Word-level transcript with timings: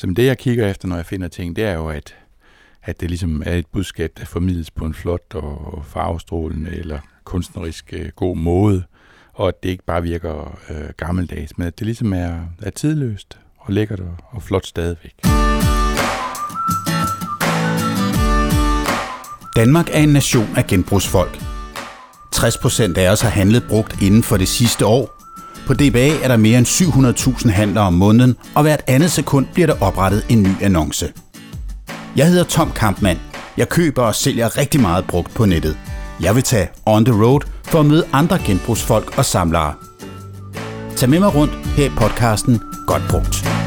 Som 0.00 0.14
det, 0.14 0.26
jeg 0.26 0.38
kigger 0.38 0.70
efter, 0.70 0.88
når 0.88 0.96
jeg 0.96 1.06
finder 1.06 1.28
ting, 1.28 1.56
det 1.56 1.64
er 1.64 1.72
jo, 1.72 1.88
at, 1.88 2.16
at 2.82 3.00
det 3.00 3.10
ligesom 3.10 3.42
er 3.46 3.54
et 3.54 3.66
budskab, 3.66 4.12
der 4.18 4.24
formidles 4.24 4.70
på 4.70 4.84
en 4.84 4.94
flot 4.94 5.34
og 5.34 5.84
farvestrålende 5.86 6.70
eller 6.70 6.98
kunstnerisk 7.24 7.92
øh, 7.92 8.08
god 8.16 8.36
måde, 8.36 8.82
og 9.32 9.48
at 9.48 9.62
det 9.62 9.68
ikke 9.68 9.84
bare 9.84 10.02
virker 10.02 10.58
øh, 10.70 10.88
gammeldags, 10.96 11.58
men 11.58 11.66
at 11.66 11.78
det 11.78 11.86
ligesom 11.86 12.12
er, 12.12 12.40
er 12.62 12.70
tidløst 12.70 13.38
og 13.58 13.72
lækkert 13.72 14.00
og, 14.00 14.16
og 14.30 14.42
flot 14.42 14.66
stadigvæk. 14.66 15.14
Danmark 19.56 19.88
er 19.92 20.02
en 20.02 20.08
nation 20.08 20.48
af 20.56 20.66
genbrugsfolk. 20.66 21.42
60% 22.36 22.98
af 22.98 23.12
os 23.12 23.20
har 23.20 23.30
handlet 23.30 23.64
brugt 23.68 24.02
inden 24.02 24.22
for 24.22 24.36
det 24.36 24.48
sidste 24.48 24.86
år. 24.86 25.19
På 25.70 25.74
DBA 25.74 26.08
er 26.22 26.28
der 26.28 26.36
mere 26.36 26.58
end 26.58 26.66
700.000 26.66 27.50
handler 27.50 27.80
om 27.80 27.92
måneden, 27.92 28.36
og 28.54 28.62
hvert 28.62 28.82
andet 28.86 29.10
sekund 29.10 29.46
bliver 29.54 29.66
der 29.66 29.82
oprettet 29.82 30.24
en 30.28 30.42
ny 30.42 30.62
annonce. 30.62 31.12
Jeg 32.16 32.28
hedder 32.28 32.44
Tom 32.44 32.72
Kampmann. 32.76 33.20
Jeg 33.56 33.68
køber 33.68 34.02
og 34.02 34.14
sælger 34.14 34.58
rigtig 34.58 34.80
meget 34.80 35.04
brugt 35.06 35.34
på 35.34 35.44
nettet. 35.44 35.76
Jeg 36.20 36.34
vil 36.34 36.42
tage 36.42 36.68
on 36.86 37.04
the 37.04 37.24
road 37.24 37.40
for 37.64 37.80
at 37.80 37.86
møde 37.86 38.06
andre 38.12 38.38
genbrugsfolk 38.46 39.18
og 39.18 39.24
samlere. 39.24 39.74
Tag 40.96 41.10
med 41.10 41.20
mig 41.20 41.34
rundt 41.34 41.52
her 41.52 41.86
i 41.86 41.88
podcasten 41.88 42.60
Godt 42.86 43.02
Brugt. 43.10 43.59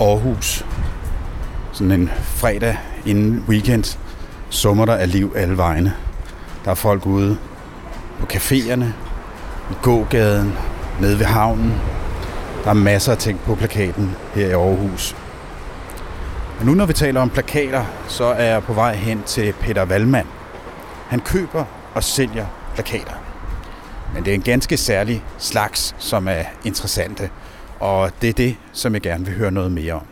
Aarhus. 0.00 0.66
Sådan 1.72 1.92
en 1.92 2.10
fredag 2.24 2.76
inden 3.06 3.44
weekend 3.48 3.98
summer 4.50 4.84
der 4.84 4.94
af 4.94 5.12
liv 5.12 5.32
alle 5.36 5.56
vegne. 5.56 5.94
Der 6.64 6.70
er 6.70 6.74
folk 6.74 7.06
ude 7.06 7.38
på 8.20 8.26
caféerne, 8.32 8.84
i 9.70 9.74
gågaden, 9.82 10.52
nede 11.00 11.18
ved 11.18 11.26
havnen. 11.26 11.74
Der 12.64 12.70
er 12.70 12.74
masser 12.74 13.12
af 13.12 13.18
ting 13.18 13.40
på 13.40 13.54
plakaten 13.54 14.16
her 14.34 14.46
i 14.46 14.52
Aarhus. 14.52 15.16
Og 16.60 16.66
nu 16.66 16.74
når 16.74 16.86
vi 16.86 16.92
taler 16.92 17.20
om 17.20 17.30
plakater, 17.30 17.84
så 18.08 18.24
er 18.24 18.44
jeg 18.44 18.62
på 18.62 18.72
vej 18.72 18.94
hen 18.94 19.22
til 19.26 19.52
Peter 19.52 19.84
Valmand. 19.84 20.26
Han 21.08 21.20
køber 21.20 21.64
og 21.94 22.04
sælger 22.04 22.46
plakater. 22.74 23.14
Men 24.14 24.24
det 24.24 24.30
er 24.30 24.34
en 24.34 24.42
ganske 24.42 24.76
særlig 24.76 25.24
slags, 25.38 25.94
som 25.98 26.28
er 26.28 26.42
interessante. 26.64 27.30
Og 27.80 28.10
det 28.22 28.28
er 28.28 28.34
det, 28.34 28.56
som 28.72 28.94
jeg 28.94 29.02
gerne 29.02 29.24
vil 29.24 29.34
høre 29.34 29.50
noget 29.50 29.72
mere 29.72 29.92
om. 29.92 30.06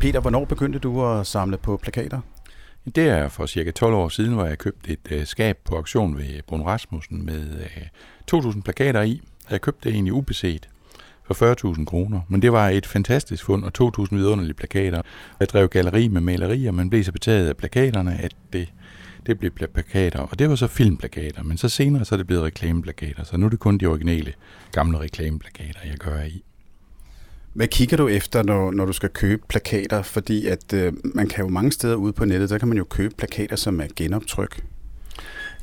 Peter, 0.00 0.20
hvornår 0.20 0.44
begyndte 0.44 0.78
du 0.78 1.06
at 1.06 1.26
samle 1.26 1.56
på 1.56 1.76
plakater? 1.76 2.20
Det 2.94 3.08
er 3.08 3.28
for 3.28 3.46
cirka 3.46 3.70
12 3.70 3.94
år 3.94 4.08
siden, 4.08 4.32
hvor 4.32 4.44
jeg 4.44 4.58
købte 4.58 4.90
et 4.90 5.08
øh, 5.10 5.26
skab 5.26 5.58
på 5.64 5.76
auktion 5.76 6.18
ved 6.18 6.42
Brun 6.46 6.62
Rasmussen 6.62 7.26
med 7.26 7.60
øh, 7.60 7.82
2.000 8.34 8.62
plakater 8.62 9.02
i. 9.02 9.20
Jeg 9.50 9.60
købte 9.60 9.88
det 9.88 9.94
egentlig 9.94 10.12
ubeset 10.12 10.68
for 11.24 11.74
40.000 11.78 11.84
kroner, 11.84 12.20
men 12.28 12.42
det 12.42 12.52
var 12.52 12.68
et 12.68 12.86
fantastisk 12.86 13.44
fund 13.44 13.64
og 13.64 13.72
2.000 13.98 14.16
vidunderlige 14.16 14.54
plakater. 14.54 15.02
Jeg 15.40 15.48
drev 15.48 15.68
galleri 15.68 16.08
med 16.08 16.20
malerier, 16.20 16.70
men 16.70 16.90
blev 16.90 17.04
så 17.04 17.12
betaget 17.12 17.48
af 17.48 17.56
plakaterne, 17.56 18.18
at 18.22 18.36
det, 18.52 18.72
det 19.26 19.38
blev 19.38 19.50
plakater, 19.50 20.18
og 20.18 20.38
det 20.38 20.48
var 20.48 20.56
så 20.56 20.66
filmplakater, 20.66 21.42
men 21.42 21.58
så 21.58 21.68
senere 21.68 22.04
så 22.04 22.14
er 22.14 22.16
det 22.16 22.26
blevet 22.26 22.44
reklameplakater, 22.44 23.24
så 23.24 23.36
nu 23.36 23.46
er 23.46 23.50
det 23.50 23.58
kun 23.58 23.78
de 23.78 23.86
originale 23.86 24.32
gamle 24.72 24.98
reklameplakater, 24.98 25.80
jeg 25.84 25.96
gør 25.96 26.22
i. 26.22 26.42
Hvad 27.52 27.68
kigger 27.68 27.96
du 27.96 28.08
efter, 28.08 28.42
når, 28.42 28.70
når 28.70 28.84
du 28.84 28.92
skal 28.92 29.08
købe 29.08 29.42
plakater? 29.48 30.02
Fordi 30.02 30.46
at 30.46 30.72
øh, 30.72 30.92
man 31.04 31.28
kan 31.28 31.44
jo 31.44 31.50
mange 31.50 31.72
steder 31.72 31.94
ude 31.94 32.12
på 32.12 32.24
nettet, 32.24 32.50
der 32.50 32.58
kan 32.58 32.68
man 32.68 32.78
jo 32.78 32.84
købe 32.84 33.14
plakater, 33.18 33.56
som 33.56 33.80
er 33.80 33.86
genoptryk. 33.96 34.64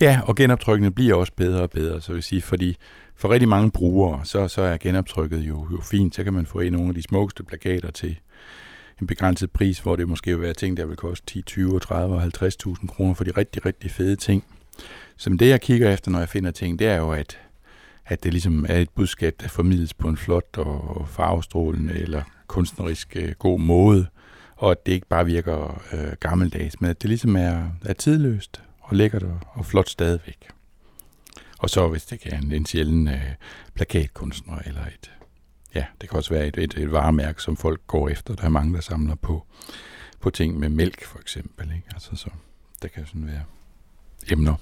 Ja, 0.01 0.19
og 0.25 0.35
genoptrykkene 0.35 0.91
bliver 0.91 1.15
også 1.15 1.33
bedre 1.35 1.61
og 1.61 1.71
bedre, 1.71 2.01
så 2.01 2.13
vil 2.13 2.23
sige, 2.23 2.41
fordi 2.41 2.77
for 3.15 3.29
rigtig 3.29 3.49
mange 3.49 3.71
brugere, 3.71 4.25
så, 4.25 4.47
så 4.47 4.61
er 4.61 4.77
genoptrykket 4.77 5.39
jo, 5.39 5.67
jo 5.71 5.81
fint. 5.81 6.15
Så 6.15 6.23
kan 6.23 6.33
man 6.33 6.45
få 6.45 6.61
nogle 6.61 6.87
af 6.87 6.95
de 6.95 7.01
smukkeste 7.01 7.43
plakater 7.43 7.91
til 7.91 8.19
en 9.03 9.07
begrænset 9.07 9.51
pris, 9.51 9.79
hvor 9.79 9.95
det 9.95 10.09
måske 10.09 10.31
vil 10.31 10.41
være 10.41 10.53
ting, 10.53 10.77
der 10.77 10.85
vil 10.85 10.95
koste 10.95 11.25
10, 11.25 11.41
20, 11.41 11.79
30 11.79 12.15
og 12.15 12.23
50.000 12.23 12.87
kroner 12.87 13.13
for 13.13 13.23
de 13.23 13.31
rigtig, 13.31 13.65
rigtig 13.65 13.91
fede 13.91 14.15
ting. 14.15 14.43
Så 15.17 15.29
det, 15.29 15.49
jeg 15.49 15.61
kigger 15.61 15.93
efter, 15.93 16.11
når 16.11 16.19
jeg 16.19 16.29
finder 16.29 16.51
ting, 16.51 16.79
det 16.79 16.87
er 16.87 16.97
jo, 16.97 17.11
at 17.11 17.39
at 18.05 18.23
det 18.23 18.33
ligesom 18.33 18.65
er 18.69 18.77
et 18.77 18.89
budskab, 18.89 19.35
der 19.41 19.47
formidles 19.47 19.93
på 19.93 20.07
en 20.07 20.17
flot 20.17 20.57
og 20.57 21.07
farvestrålende 21.07 21.93
eller 21.93 22.23
kunstnerisk 22.47 23.15
øh, 23.15 23.31
god 23.39 23.59
måde, 23.59 24.07
og 24.55 24.71
at 24.71 24.85
det 24.85 24.91
ikke 24.91 25.07
bare 25.07 25.25
virker 25.25 25.81
øh, 25.93 26.11
gammeldags, 26.19 26.81
men 26.81 26.89
at 26.89 27.01
det 27.01 27.09
ligesom 27.09 27.35
er, 27.35 27.63
er 27.85 27.93
tidløst 27.93 28.63
og 28.79 28.95
lækkert 28.95 29.23
og, 29.23 29.39
og 29.53 29.65
flot 29.65 29.89
stadigvæk. 29.89 30.49
Og 31.59 31.69
så 31.69 31.87
hvis 31.87 32.05
det 32.05 32.19
kan 32.19 32.43
en, 32.43 32.51
en 32.51 32.65
sjælden 32.65 33.07
øh, 33.07 33.33
plakatkunstner 33.73 34.59
eller 34.65 34.81
et, 34.81 35.11
ja, 35.75 35.85
det 36.01 36.09
kan 36.09 36.17
også 36.17 36.33
være 36.33 36.47
et, 36.47 36.57
et, 36.57 36.73
et 36.77 36.91
varemærke, 36.91 37.41
som 37.41 37.57
folk 37.57 37.81
går 37.87 38.09
efter. 38.09 38.35
Der 38.35 38.43
er 38.43 38.49
mange, 38.49 38.73
der 38.73 38.81
samler 38.81 39.15
på, 39.15 39.43
på 40.19 40.29
ting 40.29 40.59
med 40.59 40.69
mælk 40.69 41.05
for 41.05 41.19
eksempel. 41.19 41.71
Ikke? 41.75 41.87
Altså, 41.93 42.15
så 42.15 42.29
der 42.81 42.87
kan 42.87 43.05
sådan 43.05 43.27
være 43.27 43.43
emner. 44.31 44.55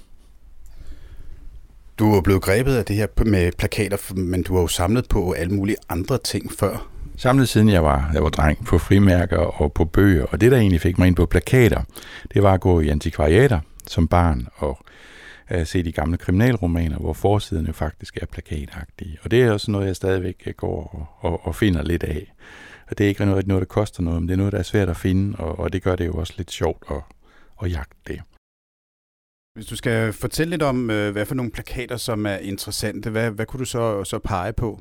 Du 1.98 2.14
er 2.14 2.20
blevet 2.20 2.42
grebet 2.42 2.74
af 2.76 2.84
det 2.84 2.96
her 2.96 3.24
med 3.24 3.52
plakater, 3.58 4.14
men 4.14 4.42
du 4.42 4.54
har 4.54 4.60
jo 4.60 4.66
samlet 4.66 5.08
på 5.08 5.32
alle 5.32 5.54
mulige 5.54 5.76
andre 5.88 6.18
ting 6.18 6.52
før. 6.52 6.88
Samlet 7.16 7.48
siden 7.48 7.68
jeg 7.68 7.84
var, 7.84 8.10
jeg 8.14 8.22
var 8.22 8.28
dreng 8.28 8.64
på 8.64 8.78
frimærker 8.78 9.38
og 9.38 9.72
på 9.72 9.84
bøger, 9.84 10.24
og 10.24 10.40
det 10.40 10.52
der 10.52 10.58
egentlig 10.58 10.80
fik 10.80 10.98
mig 10.98 11.06
ind 11.06 11.16
på 11.16 11.26
plakater, 11.26 11.82
det 12.34 12.42
var 12.42 12.54
at 12.54 12.60
gå 12.60 12.80
i 12.80 12.88
antikvariater 12.88 13.60
som 13.86 14.08
barn 14.08 14.46
og 14.56 14.78
uh, 15.56 15.66
se 15.66 15.82
de 15.82 15.92
gamle 15.92 16.16
kriminalromaner, 16.16 16.98
hvor 16.98 17.12
forsiderne 17.12 17.72
faktisk 17.72 18.16
er 18.16 18.26
plakatagtige. 18.26 19.18
Og 19.22 19.30
det 19.30 19.42
er 19.42 19.52
også 19.52 19.70
noget, 19.70 19.86
jeg 19.86 19.96
stadigvæk 19.96 20.48
går 20.56 21.08
og, 21.20 21.30
og, 21.30 21.46
og 21.46 21.54
finder 21.54 21.82
lidt 21.82 22.02
af. 22.02 22.32
Og 22.90 22.98
det 22.98 23.04
er 23.04 23.08
ikke 23.08 23.24
noget, 23.24 23.46
noget, 23.46 23.60
der 23.60 23.66
koster 23.66 24.02
noget, 24.02 24.22
men 24.22 24.28
det 24.28 24.32
er 24.32 24.38
noget, 24.38 24.52
der 24.52 24.58
er 24.58 24.62
svært 24.62 24.88
at 24.88 24.96
finde, 24.96 25.36
og, 25.38 25.58
og 25.58 25.72
det 25.72 25.82
gør 25.82 25.96
det 25.96 26.06
jo 26.06 26.12
også 26.12 26.34
lidt 26.36 26.50
sjovt 26.50 26.84
at, 26.90 27.02
at 27.62 27.72
jagte 27.72 27.96
det. 28.06 28.22
Hvis 29.54 29.66
du 29.66 29.76
skal 29.76 30.12
fortælle 30.12 30.50
lidt 30.50 30.62
om, 30.62 30.90
øh, 30.90 31.12
hvad 31.12 31.26
for 31.26 31.34
nogle 31.34 31.50
plakater, 31.50 31.96
som 31.96 32.26
er 32.26 32.36
interessante, 32.36 33.10
hvad, 33.10 33.30
hvad 33.30 33.46
kunne 33.46 33.60
du 33.60 33.64
så, 33.64 34.04
så 34.04 34.18
pege 34.18 34.52
på? 34.52 34.80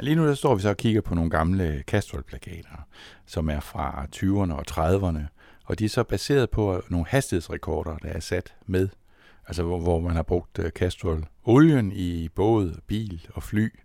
Lige 0.00 0.16
nu 0.16 0.26
der 0.26 0.34
står 0.34 0.54
vi 0.54 0.62
så 0.62 0.68
og 0.68 0.76
kigger 0.76 1.00
på 1.00 1.14
nogle 1.14 1.30
gamle 1.30 1.84
Castrol-plakater, 1.90 2.86
som 3.26 3.50
er 3.50 3.60
fra 3.60 4.06
20'erne 4.16 4.52
og 4.52 4.64
30'erne, 4.70 5.20
og 5.64 5.78
de 5.78 5.84
er 5.84 5.88
så 5.88 6.04
baseret 6.04 6.50
på 6.50 6.82
nogle 6.88 7.06
hastighedsrekorder, 7.08 7.96
der 7.96 8.08
er 8.08 8.20
sat 8.20 8.54
med, 8.66 8.88
altså 9.46 9.62
hvor, 9.62 9.78
hvor 9.78 10.00
man 10.00 10.16
har 10.16 10.22
brugt 10.22 10.58
øh, 10.58 10.70
Castrol-olien 10.70 11.92
i 11.92 12.28
både 12.28 12.80
bil 12.86 13.26
og 13.34 13.42
fly. 13.42 13.78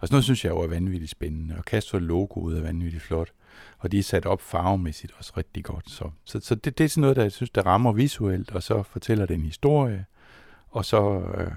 Og 0.00 0.08
sådan 0.08 0.14
noget 0.14 0.24
synes 0.24 0.44
jeg 0.44 0.50
jo 0.50 0.58
er 0.58 0.66
vanvittigt 0.66 1.10
spændende, 1.10 1.54
og 1.58 1.64
Castrol-logoet 1.66 2.58
er 2.58 2.62
vanvittigt 2.62 3.02
flot 3.02 3.32
og 3.78 3.92
de 3.92 3.98
er 3.98 4.02
sat 4.02 4.26
op 4.26 4.42
farvemæssigt 4.42 5.12
også 5.18 5.32
rigtig 5.36 5.64
godt. 5.64 5.90
Så, 5.90 6.10
så, 6.24 6.40
så 6.40 6.54
det, 6.54 6.78
det 6.78 6.84
er 6.84 6.88
sådan 6.88 7.00
noget, 7.00 7.16
der 7.16 7.22
jeg 7.22 7.32
synes, 7.32 7.50
der 7.50 7.66
rammer 7.66 7.92
visuelt, 7.92 8.50
og 8.50 8.62
så 8.62 8.82
fortæller 8.82 9.26
det 9.26 9.34
en 9.34 9.42
historie, 9.42 10.04
og 10.68 10.84
så 10.84 11.20
øh, 11.38 11.50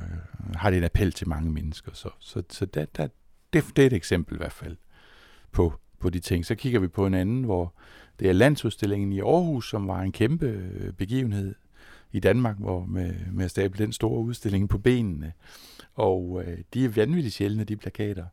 har 0.55 0.69
det 0.69 0.77
en 0.77 0.83
appel 0.83 1.11
til 1.11 1.29
mange 1.29 1.51
mennesker. 1.51 1.91
Så, 1.93 2.09
så, 2.19 2.43
så 2.49 2.65
der, 2.65 2.85
der, 2.85 3.07
det, 3.53 3.65
det 3.75 3.81
er 3.81 3.87
et 3.87 3.93
eksempel 3.93 4.35
i 4.35 4.37
hvert 4.37 4.53
fald 4.53 4.77
på, 5.51 5.73
på 5.99 6.09
de 6.09 6.19
ting. 6.19 6.45
Så 6.45 6.55
kigger 6.55 6.79
vi 6.79 6.87
på 6.87 7.05
en 7.05 7.13
anden, 7.13 7.43
hvor 7.43 7.73
det 8.19 8.29
er 8.29 8.33
landsudstillingen 8.33 9.13
i 9.13 9.19
Aarhus, 9.19 9.69
som 9.69 9.87
var 9.87 10.01
en 10.01 10.11
kæmpe 10.11 10.45
øh, 10.45 10.93
begivenhed 10.93 11.55
i 12.11 12.19
Danmark, 12.19 12.55
hvor 12.57 12.85
med, 12.85 13.13
med 13.31 13.45
at 13.45 13.51
stable 13.51 13.85
den 13.85 13.93
store 13.93 14.19
udstilling 14.19 14.69
på 14.69 14.77
benene. 14.77 15.33
Og 15.95 16.43
øh, 16.45 16.57
de 16.73 16.85
er 16.85 16.89
vanvittigt 16.89 17.35
sjældne, 17.35 17.63
de 17.63 17.77
plakater. 17.77 18.25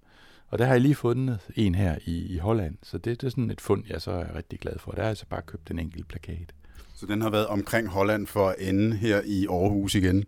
Og 0.48 0.58
der 0.58 0.64
har 0.64 0.72
jeg 0.72 0.80
lige 0.80 0.94
fundet 0.94 1.38
en 1.56 1.74
her 1.74 1.98
i, 2.04 2.34
i 2.34 2.38
Holland, 2.38 2.76
så 2.82 2.98
det, 2.98 3.20
det 3.20 3.26
er 3.26 3.30
sådan 3.30 3.50
et 3.50 3.60
fund, 3.60 3.84
jeg 3.88 4.02
så 4.02 4.10
er 4.10 4.36
rigtig 4.36 4.58
glad 4.58 4.78
for. 4.78 4.92
Der 4.92 5.00
har 5.00 5.08
jeg 5.08 5.16
så 5.16 5.26
bare 5.26 5.42
købt 5.42 5.70
en 5.70 5.78
enkelt 5.78 6.08
plakat. 6.08 6.52
Så 6.94 7.06
den 7.06 7.22
har 7.22 7.30
været 7.30 7.46
omkring 7.46 7.88
Holland 7.88 8.26
for 8.26 8.48
at 8.48 8.56
ende 8.58 8.96
her 8.96 9.20
i 9.24 9.46
Aarhus 9.46 9.94
igen? 9.94 10.24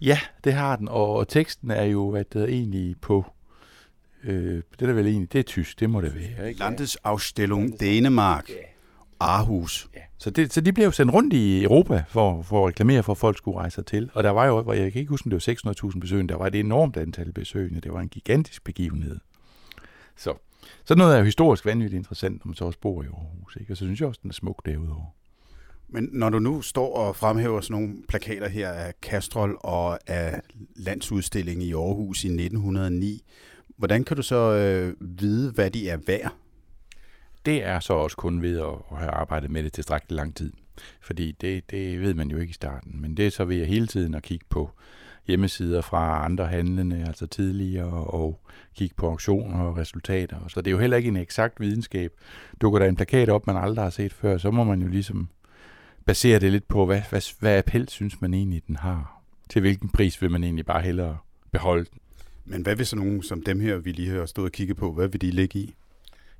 Ja, 0.00 0.18
det 0.44 0.52
har 0.52 0.76
den, 0.76 0.88
og, 0.88 1.16
og 1.16 1.28
teksten 1.28 1.70
er 1.70 1.84
jo 1.84 2.10
hvad 2.10 2.24
det 2.32 2.42
er, 2.42 2.46
egentlig 2.46 2.96
på, 3.00 3.32
øh, 4.24 4.62
det 4.80 4.88
er 4.88 4.92
vel 4.92 5.06
egentlig, 5.06 5.32
det 5.32 5.38
er 5.38 5.42
tysk, 5.42 5.80
det 5.80 5.90
må 5.90 6.00
det 6.00 6.14
være. 6.14 6.48
Ikke? 6.48 6.60
Landesausstellung 6.60 7.82
Dänemark. 7.82 8.52
Aarhus. 9.22 9.88
Ja. 9.94 10.00
Så, 10.18 10.30
det, 10.30 10.52
så 10.52 10.60
de 10.60 10.72
blev 10.72 10.84
jo 10.84 10.90
sendt 10.90 11.12
rundt 11.12 11.32
i 11.32 11.62
Europa 11.62 12.04
for, 12.08 12.42
for 12.42 12.62
at 12.62 12.68
reklamere 12.68 13.02
for, 13.02 13.12
at 13.12 13.18
folk 13.18 13.38
skulle 13.38 13.58
rejse 13.58 13.82
til. 13.82 14.10
Og 14.14 14.22
der 14.22 14.30
var 14.30 14.46
jo, 14.46 14.62
hvor 14.62 14.72
jeg 14.72 14.92
kan 14.92 15.00
ikke 15.00 15.10
huske, 15.10 15.26
om 15.26 15.30
det 15.30 15.46
var 15.64 15.90
600.000 15.92 16.00
besøgende, 16.00 16.32
der 16.32 16.38
var 16.38 16.46
et 16.46 16.54
enormt 16.54 16.96
antal 16.96 17.32
besøgende. 17.32 17.80
Det 17.80 17.92
var 17.92 18.00
en 18.00 18.08
gigantisk 18.08 18.64
begivenhed. 18.64 19.18
Så, 20.16 20.34
så 20.84 20.94
noget 20.94 21.14
er 21.14 21.18
jo 21.18 21.24
historisk 21.24 21.66
vanvittigt 21.66 21.98
interessant, 21.98 22.44
når 22.44 22.48
man 22.48 22.54
så 22.54 22.64
også 22.64 22.78
bor 22.78 23.02
i 23.02 23.06
Aarhus. 23.06 23.56
Ikke? 23.60 23.72
Og 23.72 23.76
så 23.76 23.84
synes 23.84 24.00
jeg 24.00 24.08
også, 24.08 24.20
den 24.22 24.30
er 24.30 24.34
smuk 24.34 24.66
derudover. 24.66 25.14
Men 25.88 26.08
når 26.12 26.30
du 26.30 26.38
nu 26.38 26.62
står 26.62 26.96
og 26.96 27.16
fremhæver 27.16 27.60
sådan 27.60 27.82
nogle 27.82 27.96
plakater 28.08 28.48
her 28.48 28.68
af 28.68 28.92
Kastrol 29.02 29.56
og 29.60 29.98
af 30.10 30.40
landsudstillingen 30.76 31.62
i 31.62 31.72
Aarhus 31.72 32.24
i 32.24 32.28
1909, 32.28 33.22
hvordan 33.76 34.04
kan 34.04 34.16
du 34.16 34.22
så 34.22 34.36
øh, 34.36 34.94
vide, 35.00 35.50
hvad 35.50 35.70
de 35.70 35.88
er 35.88 35.98
værd? 36.06 36.32
Det 37.46 37.64
er 37.64 37.80
så 37.80 37.92
også 37.92 38.16
kun 38.16 38.42
ved 38.42 38.58
at, 38.58 38.98
have 38.98 39.10
arbejdet 39.10 39.50
med 39.50 39.62
det 39.62 39.72
tilstrækkeligt 39.72 40.16
lang 40.16 40.36
tid. 40.36 40.52
Fordi 41.00 41.32
det, 41.40 41.70
det 41.70 42.00
ved 42.00 42.14
man 42.14 42.30
jo 42.30 42.38
ikke 42.38 42.50
i 42.50 42.54
starten. 42.54 43.00
Men 43.00 43.16
det 43.16 43.26
er 43.26 43.30
så 43.30 43.44
ved 43.44 43.60
at 43.60 43.66
hele 43.66 43.86
tiden 43.86 44.14
at 44.14 44.22
kigge 44.22 44.46
på 44.48 44.70
hjemmesider 45.26 45.80
fra 45.80 46.24
andre 46.24 46.46
handlende, 46.46 47.04
altså 47.06 47.26
tidligere, 47.26 48.06
og 48.06 48.40
kigge 48.74 48.94
på 48.94 49.08
auktioner 49.08 49.64
og 49.64 49.76
resultater. 49.76 50.48
Så 50.48 50.60
det 50.60 50.66
er 50.66 50.70
jo 50.72 50.78
heller 50.78 50.96
ikke 50.96 51.08
en 51.08 51.16
eksakt 51.16 51.60
videnskab. 51.60 52.12
Dukker 52.60 52.78
der 52.78 52.86
en 52.86 52.96
plakat 52.96 53.28
op, 53.28 53.46
man 53.46 53.56
aldrig 53.56 53.84
har 53.84 53.90
set 53.90 54.12
før, 54.12 54.38
så 54.38 54.50
må 54.50 54.64
man 54.64 54.82
jo 54.82 54.88
ligesom 54.88 55.28
basere 56.04 56.38
det 56.38 56.52
lidt 56.52 56.68
på, 56.68 56.86
hvad, 56.86 57.00
hvad, 57.10 57.40
hvad 57.40 57.58
appel 57.58 57.88
synes 57.88 58.20
man 58.20 58.34
egentlig, 58.34 58.62
den 58.66 58.76
har. 58.76 59.22
Til 59.48 59.60
hvilken 59.60 59.88
pris 59.88 60.22
vil 60.22 60.30
man 60.30 60.44
egentlig 60.44 60.66
bare 60.66 60.82
hellere 60.82 61.18
beholde 61.52 61.84
den. 61.84 61.98
Men 62.44 62.62
hvad 62.62 62.76
vil 62.76 62.86
så 62.86 62.96
nogen 62.96 63.22
som 63.22 63.42
dem 63.42 63.60
her, 63.60 63.76
vi 63.76 63.92
lige 63.92 64.10
har 64.10 64.26
stået 64.26 64.46
og 64.46 64.52
kigget 64.52 64.76
på, 64.76 64.92
hvad 64.92 65.08
vil 65.08 65.20
de 65.20 65.30
ligge 65.30 65.58
i? 65.58 65.74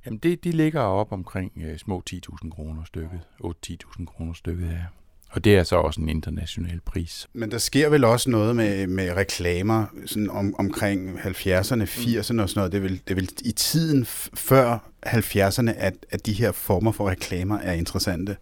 Jamen 0.05 0.17
det, 0.17 0.43
de 0.43 0.51
ligger 0.51 0.81
op 0.81 1.11
omkring 1.11 1.51
øh, 1.65 1.77
små 1.77 2.03
10.000 2.09 2.49
kroner 2.49 2.83
stykket. 2.83 3.19
8-10.000 3.43 4.05
kroner 4.05 4.33
stykket, 4.33 4.67
ja. 4.67 4.83
Og 5.29 5.43
det 5.43 5.55
er 5.55 5.63
så 5.63 5.75
også 5.75 6.01
en 6.01 6.09
international 6.09 6.79
pris. 6.85 7.27
Men 7.33 7.51
der 7.51 7.57
sker 7.57 7.89
vel 7.89 8.03
også 8.03 8.29
noget 8.29 8.55
med, 8.55 8.87
med 8.87 9.13
reklamer 9.17 9.85
sådan 10.05 10.29
om, 10.29 10.55
omkring 10.59 11.19
70'erne, 11.19 11.83
80'erne 11.83 12.41
og 12.41 12.49
sådan 12.49 12.55
noget. 12.55 12.71
Det 12.71 12.77
er 12.77 12.81
vel, 12.81 13.01
det 13.07 13.11
er 13.11 13.15
vel 13.15 13.29
i 13.45 13.51
tiden 13.51 14.05
før 14.33 14.89
70'erne, 15.05 15.71
at, 15.77 15.93
at 16.11 16.25
de 16.25 16.33
her 16.33 16.51
former 16.51 16.91
for 16.91 17.09
reklamer 17.09 17.59
er 17.59 17.73
interessante? 17.73 18.35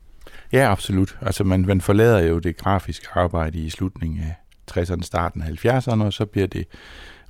Ja, 0.51 0.71
absolut. 0.71 1.17
Altså 1.21 1.43
man, 1.43 1.65
man 1.65 1.81
forlader 1.81 2.19
jo 2.19 2.39
det 2.39 2.57
grafiske 2.57 3.07
arbejde 3.13 3.59
i 3.59 3.69
slutningen 3.69 4.19
af 4.19 4.35
60'erne, 4.71 5.01
starten 5.01 5.41
af 5.41 5.65
70'erne, 5.65 6.03
og 6.03 6.13
så 6.13 6.25
bliver 6.25 6.47
det 6.47 6.67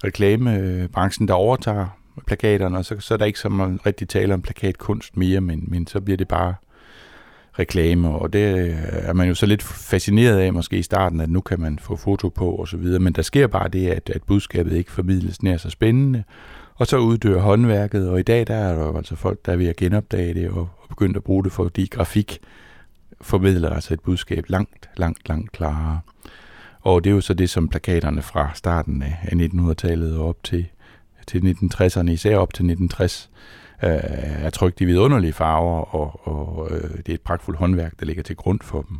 reklamebranchen, 0.04 1.28
der 1.28 1.34
overtager 1.34 2.01
plakaterne, 2.28 2.78
og 2.78 2.86
så, 2.86 3.00
så 3.00 3.14
er 3.14 3.18
der 3.18 3.26
ikke 3.26 3.40
så 3.40 3.50
man 3.50 3.80
rigtig 3.86 4.08
tale 4.10 4.34
om 4.34 4.42
plakatkunst 4.42 5.18
mere, 5.18 5.42
men, 5.42 5.64
men 5.68 5.88
så 5.88 6.02
bliver 6.02 6.18
det 6.18 6.28
bare 6.28 6.56
reklame, 7.60 8.10
og 8.10 8.34
det 8.34 8.58
øh, 8.58 8.76
er 8.82 9.14
man 9.14 9.28
jo 9.28 9.36
så 9.36 9.46
lidt 9.46 9.64
fascineret 9.64 10.40
af 10.40 10.54
måske 10.54 10.78
i 10.78 10.82
starten, 10.82 11.20
at 11.22 11.30
nu 11.30 11.42
kan 11.42 11.60
man 11.60 11.80
få 11.80 11.96
foto 11.96 12.30
på 12.30 12.52
og 12.52 12.68
så 12.68 12.78
videre, 12.78 13.00
men 13.00 13.14
der 13.14 13.22
sker 13.22 13.48
bare 13.48 13.68
det, 13.68 13.88
at, 13.88 14.10
at 14.10 14.24
budskabet 14.24 14.74
ikke 14.74 14.92
formidles 14.92 15.44
nær 15.44 15.58
så 15.58 15.70
spændende, 15.70 16.24
og 16.76 16.88
så 16.88 16.98
uddør 16.98 17.40
håndværket, 17.40 18.10
og 18.10 18.20
i 18.20 18.24
dag 18.24 18.48
der 18.48 18.56
er 18.56 18.76
der 18.76 18.86
jo 18.86 18.98
altså 18.98 19.16
folk, 19.16 19.46
der 19.46 19.52
er 19.52 19.56
ved 19.56 19.68
at 19.68 19.76
genopdage 19.76 20.34
det 20.34 20.50
og, 20.50 20.70
og 20.78 20.90
begyndt 20.90 21.18
at 21.18 21.24
bruge 21.24 21.44
det, 21.44 21.52
fordi 21.52 21.88
grafik 21.92 22.40
formidler 23.22 23.70
altså 23.70 23.94
et 23.94 24.00
budskab 24.00 24.46
langt, 24.48 24.90
langt, 24.98 25.30
langt 25.30 25.52
klarere. 25.52 26.00
Og 26.82 27.04
det 27.04 27.10
er 27.10 27.14
jo 27.16 27.22
så 27.22 27.34
det, 27.34 27.50
som 27.50 27.68
plakaterne 27.68 28.22
fra 28.22 28.52
starten 28.54 29.02
af 29.02 29.18
1900-tallet 29.34 30.18
og 30.18 30.28
op 30.28 30.44
til, 30.44 30.68
til 31.28 31.40
1960'erne, 31.40 32.12
især 32.12 32.38
op 32.38 32.54
til 32.54 32.64
1960, 32.66 33.30
øh, 33.84 33.90
er 34.46 34.50
trygt 34.50 34.82
i 34.82 34.86
vidunderlige 34.86 35.34
farver, 35.34 35.96
og, 35.96 36.28
og 36.28 36.68
øh, 36.72 36.98
det 36.98 37.10
er 37.10 37.14
et 37.14 37.22
pragtfuldt 37.22 37.60
håndværk, 37.60 37.94
der 38.00 38.06
ligger 38.06 38.24
til 38.24 38.36
grund 38.36 38.60
for 38.64 38.82
dem. 38.82 38.98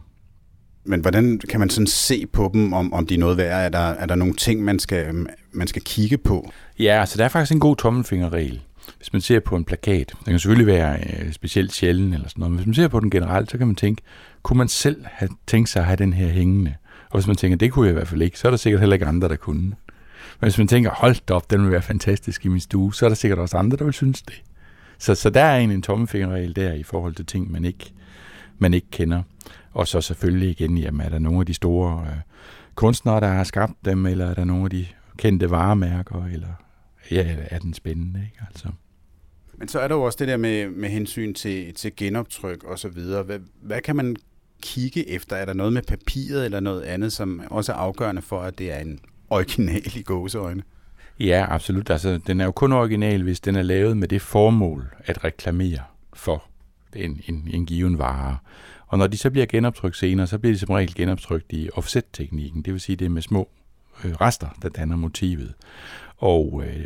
Men 0.84 1.02
hvordan 1.02 1.42
kan 1.50 1.60
man 1.60 1.70
sådan 1.70 1.88
se 1.88 2.26
på 2.34 2.50
dem, 2.54 2.74
om, 2.74 2.94
om 2.94 3.08
de 3.08 3.14
er 3.14 3.20
noget 3.20 3.38
værd? 3.38 3.66
Er 3.66 3.70
der, 3.70 3.94
er 3.94 4.06
der 4.06 4.16
nogle 4.16 4.34
ting, 4.34 4.64
man 4.64 4.80
skal, 4.80 5.28
man 5.52 5.68
skal 5.68 5.82
kigge 5.82 6.18
på? 6.18 6.52
Ja, 6.80 7.00
altså 7.00 7.18
der 7.18 7.26
er 7.26 7.30
faktisk 7.30 7.52
en 7.52 7.60
god 7.60 7.76
tommelfingerregel. 7.76 8.62
Hvis 8.98 9.14
man 9.14 9.22
ser 9.22 9.40
på 9.40 9.56
en 9.56 9.64
plakat, 9.64 10.14
den 10.26 10.26
kan 10.26 10.40
selvfølgelig 10.40 10.68
være 10.68 10.98
øh, 11.00 11.32
specielt 11.32 11.74
sjælden 11.74 12.14
eller 12.14 12.30
sådan 12.30 12.40
noget, 12.40 12.52
men 12.52 12.58
hvis 12.58 12.68
man 12.68 12.74
ser 12.74 12.88
på 12.88 13.00
den 13.00 13.10
generelt, 13.10 13.52
så 13.52 13.58
kan 13.58 13.68
man 13.68 13.76
tænke, 13.76 14.02
kunne 14.44 14.58
man 14.58 14.68
selv 14.68 15.06
have 15.06 15.30
tænkt 15.48 15.70
sig 15.70 15.80
at 15.80 15.86
have 15.86 15.96
den 15.96 16.14
her 16.14 16.28
hængende? 16.28 16.76
Og 17.10 17.20
hvis 17.20 17.28
man 17.28 17.36
tænker, 17.36 17.58
det 17.58 17.72
kunne 17.72 17.86
jeg 17.86 17.92
i 17.92 17.94
hvert 17.94 18.08
fald 18.08 18.22
ikke, 18.22 18.40
så 18.40 18.48
er 18.48 18.50
der 18.50 18.58
sikkert 18.58 18.80
heller 18.80 18.94
ikke 18.94 19.06
andre, 19.06 19.28
der 19.28 19.36
kunne. 19.36 19.74
Men 20.40 20.46
hvis 20.46 20.58
man 20.58 20.68
tænker, 20.68 20.92
hold 20.92 21.32
op, 21.32 21.52
den 21.52 21.64
vil 21.64 21.72
være 21.72 21.82
fantastisk 21.82 22.46
i 22.46 22.48
min 22.48 22.60
stue, 22.60 22.94
så 22.94 23.06
er 23.06 23.10
der 23.10 23.16
sikkert 23.16 23.40
også 23.40 23.58
andre, 23.58 23.78
der 23.78 23.84
vil 23.84 23.94
synes 23.94 24.22
det. 24.22 24.42
Så, 24.98 25.16
så 25.16 25.30
der 25.30 25.44
er 25.44 25.58
en, 25.58 25.72
en 25.72 25.82
tommefingerregel 25.82 26.56
der 26.56 26.74
i 26.74 26.84
forhold 26.84 27.16
til 27.16 27.26
ting, 27.26 27.52
man 27.52 27.66
ikke, 27.66 27.94
man 28.60 28.74
ikke 28.74 28.88
kender. 28.92 29.24
Og 29.74 29.88
så 29.88 30.02
selvfølgelig 30.02 30.50
igen, 30.50 30.78
jamen, 30.78 31.02
er 31.02 31.10
der 31.10 31.20
nogle 31.20 31.40
af 31.40 31.46
de 31.46 31.54
store 31.54 32.08
øh, 32.08 32.18
kunstnere, 32.76 33.20
der 33.20 33.28
har 33.28 33.44
skabt 33.44 33.86
dem, 33.86 34.06
eller 34.06 34.26
er 34.26 34.34
der 34.34 34.44
nogle 34.44 34.64
af 34.64 34.70
de 34.70 34.86
kendte 35.18 35.50
varemærker, 35.50 36.26
eller 36.26 36.48
ja, 37.12 37.36
er 37.52 37.60
den 37.60 37.74
spændende, 37.74 38.20
ikke? 38.20 38.46
Altså. 38.48 38.68
Men 39.58 39.68
så 39.68 39.80
er 39.80 39.88
der 39.88 39.96
jo 39.96 40.02
også 40.02 40.18
det 40.20 40.28
der 40.28 40.38
med, 40.38 40.70
med 40.70 40.90
hensyn 40.90 41.34
til, 41.34 41.74
til 41.74 41.96
genoptryk 41.96 42.64
og 42.64 42.80
så 42.80 42.90
videre. 42.90 43.24
Hvad, 43.24 43.40
hvad 43.62 43.82
kan 43.82 43.96
man 43.96 44.16
kigge 44.62 45.10
efter? 45.10 45.36
Er 45.36 45.46
der 45.46 45.54
noget 45.54 45.74
med 45.74 45.82
papiret 45.82 46.46
eller 46.46 46.60
noget 46.60 46.82
andet, 46.82 47.14
som 47.14 47.42
også 47.50 47.72
er 47.72 47.76
afgørende 47.76 48.22
for, 48.22 48.42
at 48.42 48.60
det 48.60 48.72
er 48.72 48.80
en 48.80 49.00
original 49.32 49.98
i 49.98 50.02
gåseøjne? 50.02 50.64
Ja, 51.20 51.46
absolut. 51.50 51.90
Altså, 51.90 52.20
den 52.28 52.42
er 52.42 52.46
jo 52.46 52.52
kun 52.52 52.72
original, 52.72 53.24
hvis 53.24 53.40
den 53.40 53.56
er 53.56 53.62
lavet 53.62 53.98
med 53.98 54.08
det 54.08 54.22
formål 54.22 54.88
at 55.06 55.24
reklamere 55.24 55.80
for 56.14 56.44
en, 56.96 57.22
en, 57.28 57.50
en 57.54 57.66
given 57.66 58.00
vare. 58.00 58.38
Og 58.88 58.98
når 58.98 59.08
de 59.08 59.18
så 59.18 59.30
bliver 59.30 59.46
genoptrykt 59.46 59.98
senere, 59.98 60.28
så 60.28 60.38
bliver 60.38 60.54
de 60.54 60.60
som 60.60 60.70
regel 60.70 60.96
genoptrykt 60.96 61.54
i 61.54 61.70
offset-teknikken. 61.74 62.62
Det 62.62 62.74
vil 62.74 62.82
sige, 62.82 62.96
det 62.96 63.06
er 63.06 63.10
med 63.10 63.22
små 63.22 63.50
øh, 64.04 64.12
rester, 64.12 64.48
der 64.62 64.70
danner 64.70 64.96
motivet. 64.96 65.54
Og 66.18 66.64
øh, 66.66 66.86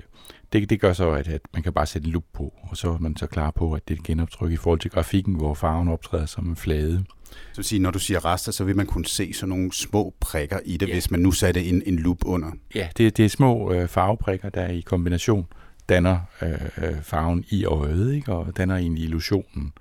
det, 0.53 0.69
det 0.69 0.81
gør 0.81 0.93
så, 0.93 1.11
at, 1.11 1.27
at 1.27 1.41
man 1.53 1.63
kan 1.63 1.73
bare 1.73 1.85
sætte 1.85 2.05
en 2.05 2.11
lup 2.11 2.23
på, 2.33 2.53
og 2.63 2.77
så 2.77 2.89
er 2.89 2.97
man 2.97 3.17
så 3.17 3.27
klar 3.27 3.51
på, 3.51 3.73
at 3.73 3.87
det 3.87 3.95
er 3.95 3.99
et 3.99 4.05
genoptryk 4.05 4.51
i 4.51 4.57
forhold 4.57 4.79
til 4.79 4.91
grafikken, 4.91 5.35
hvor 5.35 5.53
farven 5.53 5.87
optræder 5.87 6.25
som 6.25 6.49
en 6.49 6.55
flade. 6.55 7.05
Så 7.25 7.55
vil 7.55 7.65
sige, 7.65 7.79
når 7.79 7.91
du 7.91 7.99
siger 7.99 8.25
rester, 8.25 8.51
så 8.51 8.63
vil 8.63 8.75
man 8.75 8.85
kunne 8.85 9.05
se 9.05 9.33
sådan 9.33 9.49
nogle 9.49 9.73
små 9.73 10.13
prikker 10.19 10.59
i 10.65 10.77
det, 10.77 10.87
ja. 10.87 10.93
hvis 10.93 11.11
man 11.11 11.19
nu 11.19 11.31
satte 11.31 11.63
en, 11.63 11.83
en 11.85 11.95
lup 11.95 12.17
under. 12.25 12.51
Ja, 12.75 12.89
det, 12.97 13.17
det 13.17 13.25
er 13.25 13.29
små 13.29 13.71
øh, 13.71 13.87
farveprikker, 13.87 14.49
der 14.49 14.67
i 14.67 14.79
kombination 14.79 15.45
danner 15.89 16.19
øh, 16.41 16.89
øh, 16.89 17.01
farven 17.01 17.45
i 17.49 17.65
øjet, 17.65 18.13
ikke? 18.13 18.33
og 18.33 18.57
danner 18.57 18.75
en 18.75 18.97
illusionen 18.97 19.73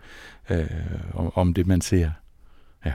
øh, 0.51 0.67
om, 1.15 1.33
om 1.35 1.55
det, 1.55 1.67
man 1.67 1.81
ser. 1.81 2.11
Ja. 2.87 2.95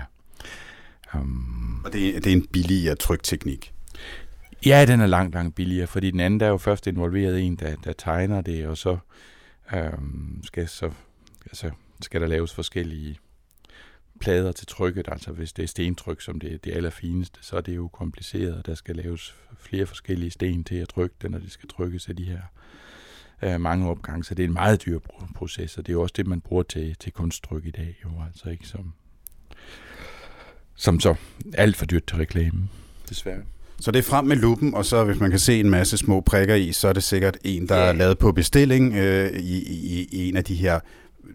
Um, 1.13 1.81
og 1.85 1.93
det, 1.93 2.23
det 2.23 2.27
er 2.27 2.35
en 2.35 2.47
billigere 2.47 2.95
trykteknik? 2.95 3.73
Ja, 4.65 4.85
den 4.85 5.01
er 5.01 5.07
langt, 5.07 5.33
langt 5.33 5.55
billigere, 5.55 5.87
fordi 5.87 6.11
den 6.11 6.19
anden 6.19 6.39
der 6.39 6.45
er 6.45 6.49
jo 6.49 6.57
først 6.57 6.87
involveret 6.87 7.41
en, 7.41 7.55
der, 7.55 7.75
der 7.75 7.93
tegner 7.93 8.41
det, 8.41 8.67
og 8.67 8.77
så, 8.77 8.97
øhm, 9.73 10.43
skal, 10.43 10.67
så 10.67 10.91
altså, 11.45 11.71
skal 12.01 12.21
der 12.21 12.27
laves 12.27 12.53
forskellige 12.53 13.17
plader 14.19 14.51
til 14.51 14.67
trykket, 14.67 15.07
altså 15.11 15.31
hvis 15.31 15.53
det 15.53 15.63
er 15.63 15.67
stentryk, 15.67 16.21
som 16.21 16.39
det, 16.39 16.53
er 16.53 16.57
det 16.57 16.71
allerfineste, 16.71 17.39
så 17.41 17.57
er 17.57 17.61
det 17.61 17.75
jo 17.75 17.87
kompliceret. 17.87 18.65
Der 18.65 18.75
skal 18.75 18.95
laves 18.95 19.35
flere 19.59 19.85
forskellige 19.85 20.31
sten 20.31 20.63
til 20.63 20.75
at 20.75 20.89
trykke 20.89 21.15
det, 21.21 21.31
når 21.31 21.39
det 21.39 21.51
skal 21.51 21.69
trykkes 21.69 22.09
af 22.09 22.15
de 22.15 22.23
her 22.23 22.41
øh, 23.41 23.61
mange 23.61 23.89
opgange. 23.89 24.23
Så 24.23 24.35
det 24.35 24.43
er 24.43 24.47
en 24.47 24.53
meget 24.53 24.85
dyr 24.85 24.99
proces, 25.35 25.77
og 25.77 25.87
det 25.87 25.91
er 25.91 25.93
jo 25.93 26.01
også 26.01 26.13
det, 26.17 26.27
man 26.27 26.41
bruger 26.41 26.63
til, 26.63 26.95
til 26.95 27.13
kunsttryk 27.13 27.65
i 27.65 27.71
dag, 27.71 27.95
jo 28.03 28.09
altså 28.25 28.49
ikke 28.49 28.67
som, 28.67 28.93
som 30.75 30.99
så 30.99 31.15
alt 31.53 31.75
for 31.75 31.85
dyrt 31.85 32.03
til 32.07 32.17
reklame, 32.17 32.69
desværre. 33.09 33.41
Så 33.81 33.91
det 33.91 33.99
er 33.99 34.03
frem 34.03 34.25
med 34.25 34.35
lupen, 34.35 34.73
og 34.73 34.85
så 34.85 35.03
hvis 35.03 35.19
man 35.19 35.29
kan 35.29 35.39
se 35.39 35.59
en 35.59 35.69
masse 35.69 35.97
små 35.97 36.21
prikker 36.21 36.55
i, 36.55 36.71
så 36.71 36.87
er 36.87 36.93
det 36.93 37.03
sikkert 37.03 37.37
en, 37.43 37.67
der 37.67 37.77
yeah. 37.77 37.89
er 37.89 37.93
lavet 37.93 38.17
på 38.17 38.31
bestilling 38.31 38.95
øh, 38.95 39.31
i, 39.33 39.57
i, 39.57 40.07
i 40.11 40.29
en 40.29 40.37
af 40.37 40.43
de 40.43 40.55
her 40.55 40.79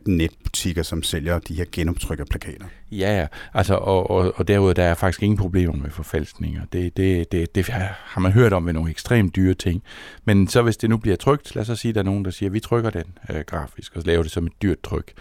netbutikker, 0.06 0.82
som 0.82 1.02
sælger 1.02 1.38
de 1.38 1.54
her 1.54 1.64
genoptrykker 1.72 2.24
plakater. 2.24 2.66
ja. 2.90 3.26
Altså, 3.54 3.74
og, 3.74 4.10
og, 4.10 4.32
og 4.36 4.48
derudover 4.48 4.72
der 4.72 4.82
er 4.82 4.94
faktisk 4.94 5.22
ingen 5.22 5.36
problemer 5.38 5.76
med 5.76 5.90
forfalskninger. 5.90 6.60
Det, 6.72 6.96
det, 6.96 7.32
det, 7.32 7.54
det 7.54 7.66
har 7.66 8.20
man 8.20 8.32
hørt 8.32 8.52
om 8.52 8.66
ved 8.66 8.72
nogle 8.72 8.90
ekstremt 8.90 9.36
dyre 9.36 9.54
ting. 9.54 9.82
Men 10.24 10.48
så 10.48 10.62
hvis 10.62 10.76
det 10.76 10.90
nu 10.90 10.96
bliver 10.96 11.16
trygt, 11.16 11.54
lad 11.54 11.60
os 11.60 11.66
så 11.66 11.76
sige, 11.76 11.90
at 11.90 11.94
der 11.94 12.00
er 12.00 12.04
nogen, 12.04 12.24
der 12.24 12.30
siger, 12.30 12.48
at 12.50 12.52
vi 12.52 12.60
trykker 12.60 12.90
den 12.90 13.04
øh, 13.30 13.40
grafisk 13.46 13.96
og 13.96 14.02
laver 14.04 14.22
det 14.22 14.32
som 14.32 14.46
et 14.46 14.62
dyrt 14.62 14.82
tryk, 14.82 15.12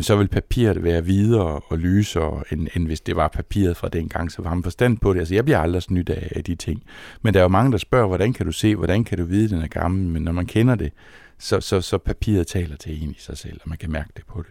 så 0.00 0.16
vil 0.16 0.28
papiret 0.28 0.84
være 0.84 1.04
videre 1.04 1.60
og 1.68 1.78
lysere, 1.78 2.42
end, 2.52 2.68
end 2.74 2.86
hvis 2.86 3.00
det 3.00 3.16
var 3.16 3.28
papiret 3.28 3.76
fra 3.76 3.88
den 3.88 4.08
gang, 4.08 4.32
så 4.32 4.42
var 4.42 4.54
man 4.54 4.62
forstand 4.62 4.98
på 4.98 5.12
det. 5.12 5.18
Altså, 5.18 5.34
jeg 5.34 5.44
bliver 5.44 5.58
aldrig 5.58 5.82
snydt 5.82 6.10
af, 6.10 6.32
af 6.36 6.44
de 6.44 6.54
ting. 6.54 6.82
Men 7.22 7.34
der 7.34 7.40
er 7.40 7.44
jo 7.44 7.48
mange, 7.48 7.72
der 7.72 7.78
spørger, 7.78 8.06
hvordan 8.06 8.32
kan 8.32 8.46
du 8.46 8.52
se, 8.52 8.76
hvordan 8.76 9.04
kan 9.04 9.18
du 9.18 9.24
vide, 9.24 9.44
at 9.44 9.50
den 9.50 9.62
er 9.62 9.66
gammel? 9.66 10.08
Men 10.08 10.22
når 10.22 10.32
man 10.32 10.46
kender 10.46 10.74
det, 10.74 10.92
så, 11.38 11.60
så, 11.60 11.80
så 11.80 11.98
papiret 11.98 12.46
taler 12.46 12.76
til 12.76 13.02
en 13.02 13.10
i 13.10 13.16
sig 13.18 13.38
selv, 13.38 13.60
og 13.62 13.68
man 13.68 13.78
kan 13.78 13.92
mærke 13.92 14.10
det 14.16 14.26
på 14.26 14.42
det. 14.42 14.50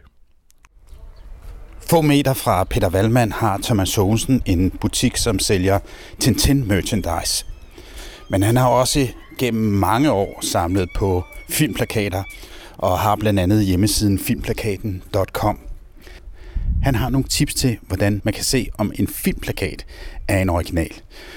Få 1.90 2.02
meter 2.02 2.34
fra 2.34 2.64
Peter 2.64 2.90
Valmand 2.90 3.32
har 3.32 3.58
Thomas 3.64 3.90
Sogensen 3.90 4.42
en 4.46 4.72
butik, 4.72 5.18
som 5.18 5.40
sælger 5.40 5.80
Tintin 6.20 6.68
merchandise. 6.68 7.46
Men 8.30 8.44
han 8.44 8.58
har 8.58 8.68
også 8.68 9.08
gennem 9.40 9.72
mange 9.72 10.12
år 10.12 10.40
samlet 10.42 10.90
på 10.96 11.24
filmplakater 11.50 12.24
og 12.78 13.00
har 13.00 13.16
blandt 13.16 13.40
andet 13.40 13.66
hjemmesiden 13.66 14.20
filmplakaten.com. 14.20 15.60
Han 16.84 16.96
har 16.96 17.10
nogle 17.10 17.28
tips 17.28 17.54
til, 17.54 17.78
hvordan 17.82 18.22
man 18.24 18.34
kan 18.34 18.44
se, 18.44 18.70
om 18.78 18.92
en 18.96 19.08
filmplakat 19.08 19.86
er 20.28 20.42
en 20.42 20.50
original. 20.50 20.94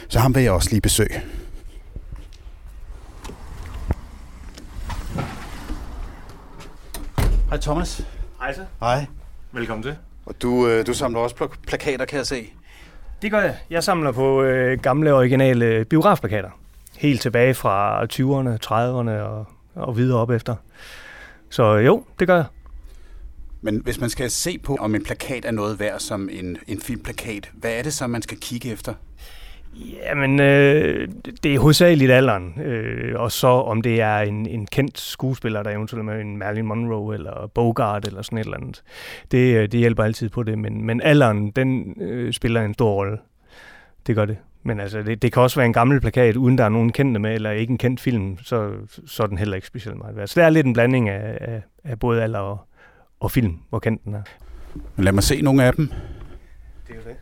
Så 0.09 0.19
ham 0.19 0.35
vil 0.35 0.43
jeg 0.43 0.53
også 0.53 0.71
lige 0.71 0.81
besøge. 0.81 1.23
Hej 7.49 7.59
Thomas. 7.59 8.07
Hej 8.41 8.55
så. 8.55 8.61
Hej. 8.81 9.07
Velkommen 9.53 9.83
til. 9.83 9.97
Og 10.27 10.43
du, 10.43 10.69
øh, 10.69 10.87
du 10.87 10.95
samler 10.95 11.21
også 11.21 11.49
plakater, 11.67 12.05
kan 12.05 12.19
jeg 12.19 12.27
se. 12.27 12.53
Det 13.23 13.31
gør 13.31 13.41
jeg. 13.41 13.57
Jeg 13.71 13.85
samler 13.85 14.13
på 14.13 14.43
øh, 14.43 14.81
gamle, 14.81 15.15
originale 15.15 15.85
biografplakater. 15.85 16.51
Helt 16.97 17.21
tilbage 17.21 17.55
fra 17.55 18.05
20'erne, 18.05 18.59
30'erne 18.67 19.11
og, 19.11 19.47
og 19.75 19.97
videre 19.97 20.19
op 20.19 20.31
efter. 20.31 20.57
Så 21.51 21.75
jo, 21.75 22.05
det 22.19 22.27
gør 22.27 22.37
jeg. 22.37 22.45
Men 23.61 23.81
hvis 23.85 24.01
man 24.01 24.11
skal 24.11 24.31
se 24.31 24.59
på, 24.59 24.77
om 24.81 24.95
en 24.95 25.05
plakat 25.05 25.45
er 25.45 25.51
noget 25.51 25.81
værd 25.81 26.01
som 26.01 26.29
en, 26.33 26.57
en 26.67 26.81
filmplakat, 26.81 27.51
hvad 27.55 27.73
er 27.73 27.83
det 27.83 27.93
så, 27.95 28.07
man 28.07 28.23
skal 28.23 28.39
kigge 28.41 28.73
efter? 28.73 28.95
Jamen, 29.85 30.41
øh, 30.41 31.09
det 31.43 31.55
er 31.55 31.59
hovedsageligt 31.59 32.13
alderen, 32.13 32.61
øh, 32.61 33.21
og 33.21 33.33
så 33.33 33.47
om 33.47 33.83
det 33.83 34.01
er 34.01 34.19
en, 34.19 34.47
en 34.47 34.67
kendt 34.67 34.99
skuespiller, 34.99 35.63
der 35.63 35.71
eventuelt 35.71 36.05
med 36.05 36.21
en 36.21 36.37
Marilyn 36.37 36.65
Monroe 36.65 37.15
eller 37.15 37.51
Bogart 37.55 38.07
eller 38.07 38.23
sådan 38.23 38.39
et 38.39 38.45
eller 38.45 38.57
andet. 38.57 38.83
Det, 39.31 39.57
øh, 39.57 39.63
det 39.63 39.81
hjælper 39.81 40.05
altid 40.05 40.29
på 40.29 40.43
det, 40.43 40.59
men, 40.59 40.85
men 40.85 41.01
alderen, 41.01 41.51
den 41.51 41.95
øh, 42.01 42.33
spiller 42.33 42.63
en 42.63 42.75
stor 42.75 42.93
rolle. 42.93 43.19
Det 44.07 44.15
gør 44.15 44.25
det. 44.25 44.37
Men 44.63 44.81
altså, 44.81 45.03
det, 45.03 45.23
det 45.23 45.33
kan 45.33 45.43
også 45.43 45.57
være 45.57 45.67
en 45.67 45.73
gammel 45.73 46.01
plakat, 46.01 46.37
uden 46.37 46.59
der 46.59 46.65
er 46.65 46.69
nogen 46.69 46.93
kendte 46.93 47.21
med, 47.21 47.35
eller 47.35 47.51
ikke 47.51 47.71
en 47.71 47.79
kendt 47.79 48.01
film, 48.01 48.39
så, 48.43 48.73
så 49.07 49.23
er 49.23 49.27
den 49.27 49.39
heller 49.39 49.55
ikke 49.55 49.67
specielt 49.67 49.99
meget 49.99 50.17
værd. 50.17 50.27
Så 50.27 50.41
det 50.41 50.47
er 50.47 50.51
lidt 50.51 50.67
en 50.67 50.73
blanding 50.73 51.09
af, 51.09 51.39
af, 51.41 51.63
af 51.85 51.99
både 51.99 52.23
alder 52.23 52.39
og, 52.39 52.59
og 53.21 53.31
film, 53.31 53.59
hvor 53.69 53.79
kendt 53.79 54.05
den 54.05 54.15
er. 54.15 54.23
Lad 54.97 55.13
mig 55.13 55.23
se 55.23 55.43
nogle 55.43 55.65
af 55.65 55.75
dem. 55.75 55.89
Det 56.89 56.95
er 56.95 56.95
jo 56.95 57.01
det. 57.09 57.17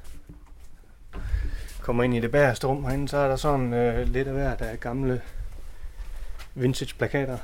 Kommer 1.84 2.02
ind 2.02 2.14
i 2.14 2.20
det 2.20 2.30
bagerste 2.30 2.66
rum 2.66 2.84
herinde, 2.84 3.08
så 3.08 3.16
er 3.16 3.28
der 3.28 3.36
sådan 3.36 3.72
øh, 3.72 4.08
lidt 4.08 4.28
af 4.28 4.34
hver, 4.34 4.56
der 4.56 4.64
er 4.64 4.76
gamle 4.76 5.20
vintage-plakater. 6.54 7.38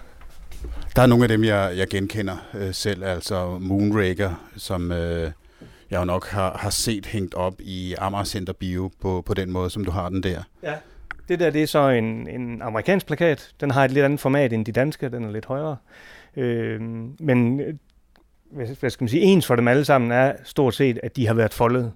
Der 0.97 1.03
er 1.03 1.07
nogle 1.07 1.25
af 1.25 1.29
dem, 1.29 1.45
jeg, 1.45 1.73
jeg 1.77 1.89
genkender 1.89 2.37
øh, 2.55 2.75
selv, 2.75 3.05
altså 3.05 3.59
Moonraker, 3.59 4.51
som 4.57 4.93
øh, 4.93 5.31
jeg 5.91 6.01
jo 6.01 6.05
nok 6.05 6.29
har, 6.29 6.57
har 6.59 6.71
set 6.71 7.07
hængt 7.07 7.35
op 7.35 7.55
i 7.59 7.95
Amager 7.99 8.25
Center 8.25 8.53
Bio 8.53 8.91
på, 9.01 9.23
på 9.27 9.35
den 9.35 9.51
måde, 9.51 9.71
som 9.71 9.85
du 9.85 9.91
har 9.91 10.09
den 10.09 10.23
der. 10.23 10.43
Ja, 10.63 10.75
det 11.29 11.41
der 11.41 11.51
det 11.51 11.63
er 11.63 11.67
så 11.67 11.89
en, 11.89 12.29
en 12.29 12.63
amerikansk 12.63 13.07
plakat. 13.07 13.51
Den 13.61 13.71
har 13.71 13.85
et 13.85 13.91
lidt 13.91 14.05
andet 14.05 14.21
format 14.21 14.53
end 14.53 14.67
de 14.67 14.73
danske, 14.73 15.09
den 15.09 15.25
er 15.25 15.31
lidt 15.31 15.47
højere. 15.47 15.77
Øh, 16.37 16.81
men 17.21 17.61
øh, 17.61 17.75
hvad, 18.51 18.67
hvad 18.81 18.91
skal 18.91 19.05
man 19.05 19.09
sige, 19.09 19.23
ens 19.23 19.47
for 19.47 19.57
dem 19.57 19.69
alle 19.69 19.85
sammen 19.85 20.13
er 20.13 20.33
stort 20.45 20.75
set, 20.75 20.99
at 21.03 21.17
de 21.17 21.27
har 21.27 21.35
været 21.35 21.55
foldet. 21.55 21.93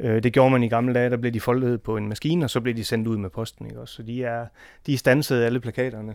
Øh, 0.00 0.22
det 0.22 0.32
gjorde 0.32 0.50
man 0.50 0.62
i 0.62 0.68
gamle 0.68 0.94
dage, 0.94 1.10
der 1.10 1.16
blev 1.16 1.32
de 1.32 1.40
foldet 1.40 1.82
på 1.82 1.96
en 1.96 2.08
maskine, 2.08 2.44
og 2.44 2.50
så 2.50 2.60
blev 2.60 2.76
de 2.76 2.84
sendt 2.84 3.08
ud 3.08 3.16
med 3.16 3.30
posten. 3.30 3.66
Ikke? 3.66 3.80
Også, 3.80 3.94
så 3.94 4.02
de 4.02 4.24
er, 4.24 4.46
de 4.86 4.94
er 4.94 4.98
stanset 4.98 5.42
alle 5.42 5.60
plakaterne. 5.60 6.14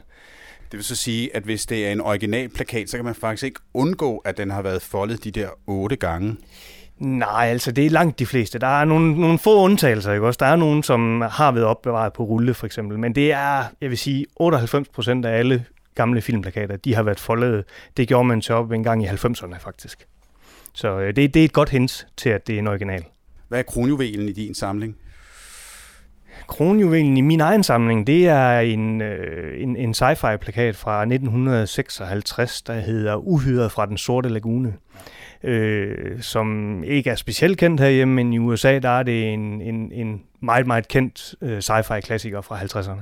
Det 0.72 0.78
vil 0.78 0.84
så 0.84 0.96
sige, 0.96 1.36
at 1.36 1.44
hvis 1.44 1.66
det 1.66 1.88
er 1.88 1.92
en 1.92 2.02
original 2.02 2.50
plakat, 2.50 2.90
så 2.90 2.98
kan 2.98 3.06
man 3.06 3.16
faktisk 3.16 3.44
ikke 3.44 3.60
undgå, 3.74 4.18
at 4.18 4.38
den 4.38 4.52
har 4.52 4.62
været 4.62 4.82
foldet 4.82 5.24
de 5.24 5.32
der 5.32 5.50
otte 5.68 5.96
gange. 5.96 6.38
Nej, 6.98 7.48
altså 7.52 7.72
det 7.72 7.86
er 7.86 7.90
langt 7.90 8.20
de 8.20 8.26
fleste. 8.26 8.60
Der 8.60 8.82
er 8.82 8.86
nogle, 8.86 9.22
nogle 9.22 9.40
få 9.40 9.64
undtagelser, 9.64 10.14
ikke 10.14 10.28
også? 10.28 10.38
Der 10.38 10.46
er 10.46 10.56
nogen, 10.56 10.84
som 10.84 11.22
har 11.22 11.52
været 11.52 11.66
opbevaret 11.66 12.14
på 12.14 12.24
rulle, 12.24 12.54
for 12.54 12.66
eksempel. 12.66 13.00
Men 13.00 13.16
det 13.16 13.32
er, 13.32 13.64
jeg 13.82 13.90
vil 13.90 13.98
sige, 13.98 14.26
98 14.36 14.90
procent 14.90 15.26
af 15.26 15.38
alle 15.38 15.66
gamle 15.96 16.22
filmplakater, 16.22 16.76
de 16.76 16.96
har 16.96 17.04
været 17.04 17.20
foldet. 17.20 17.64
Det 17.98 18.08
gjorde 18.08 18.28
man 18.28 18.42
så 18.42 18.54
op 18.54 18.72
en 18.72 18.84
gang 18.84 19.04
i 19.04 19.08
90'erne, 19.08 19.58
faktisk. 19.58 20.08
Så 20.74 21.00
øh, 21.00 21.16
det, 21.16 21.34
det 21.34 21.40
er 21.40 21.46
et 21.46 21.54
godt 21.54 21.70
hint 21.70 22.08
til, 22.18 22.30
at 22.30 22.48
det 22.48 22.56
er 22.56 22.60
en 22.60 22.68
original. 22.68 23.06
Hvad 23.48 23.60
er 23.60 23.64
kronjuvelen 23.64 24.30
i 24.30 24.32
din 24.32 24.54
samling? 24.54 24.98
Kronjuvelen 26.48 27.18
i 27.18 27.22
min 27.22 27.42
egen 27.42 27.64
samling, 27.64 28.08
det 28.08 28.28
er 28.28 28.60
en, 28.60 29.02
øh, 29.02 29.62
en, 29.62 29.76
en 29.76 29.92
sci-fi 29.92 30.38
plakat 30.38 30.76
fra 30.76 31.02
1956, 31.02 32.62
der 32.62 32.80
hedder 32.80 33.16
Uhyret 33.16 33.72
fra 33.72 33.86
den 33.86 33.98
sorte 33.98 34.30
lagune. 34.30 34.74
Øh, 35.44 36.22
som 36.22 36.84
ikke 36.84 37.10
er 37.10 37.16
specielt 37.16 37.58
kendt 37.58 37.82
herhjemme, 37.82 38.14
men 38.14 38.34
i 38.34 38.40
USA 38.40 38.80
der 38.80 38.90
er 38.90 39.04
det 39.04 39.34
en, 39.34 39.62
en, 39.62 39.92
en 39.92 40.22
meget, 40.42 40.68
meget 40.68 40.88
kendt 40.88 41.36
øh, 41.42 41.58
sci-fi 41.58 42.00
klassiker 42.00 42.42
fra 42.42 42.60
50'erne. 42.60 43.02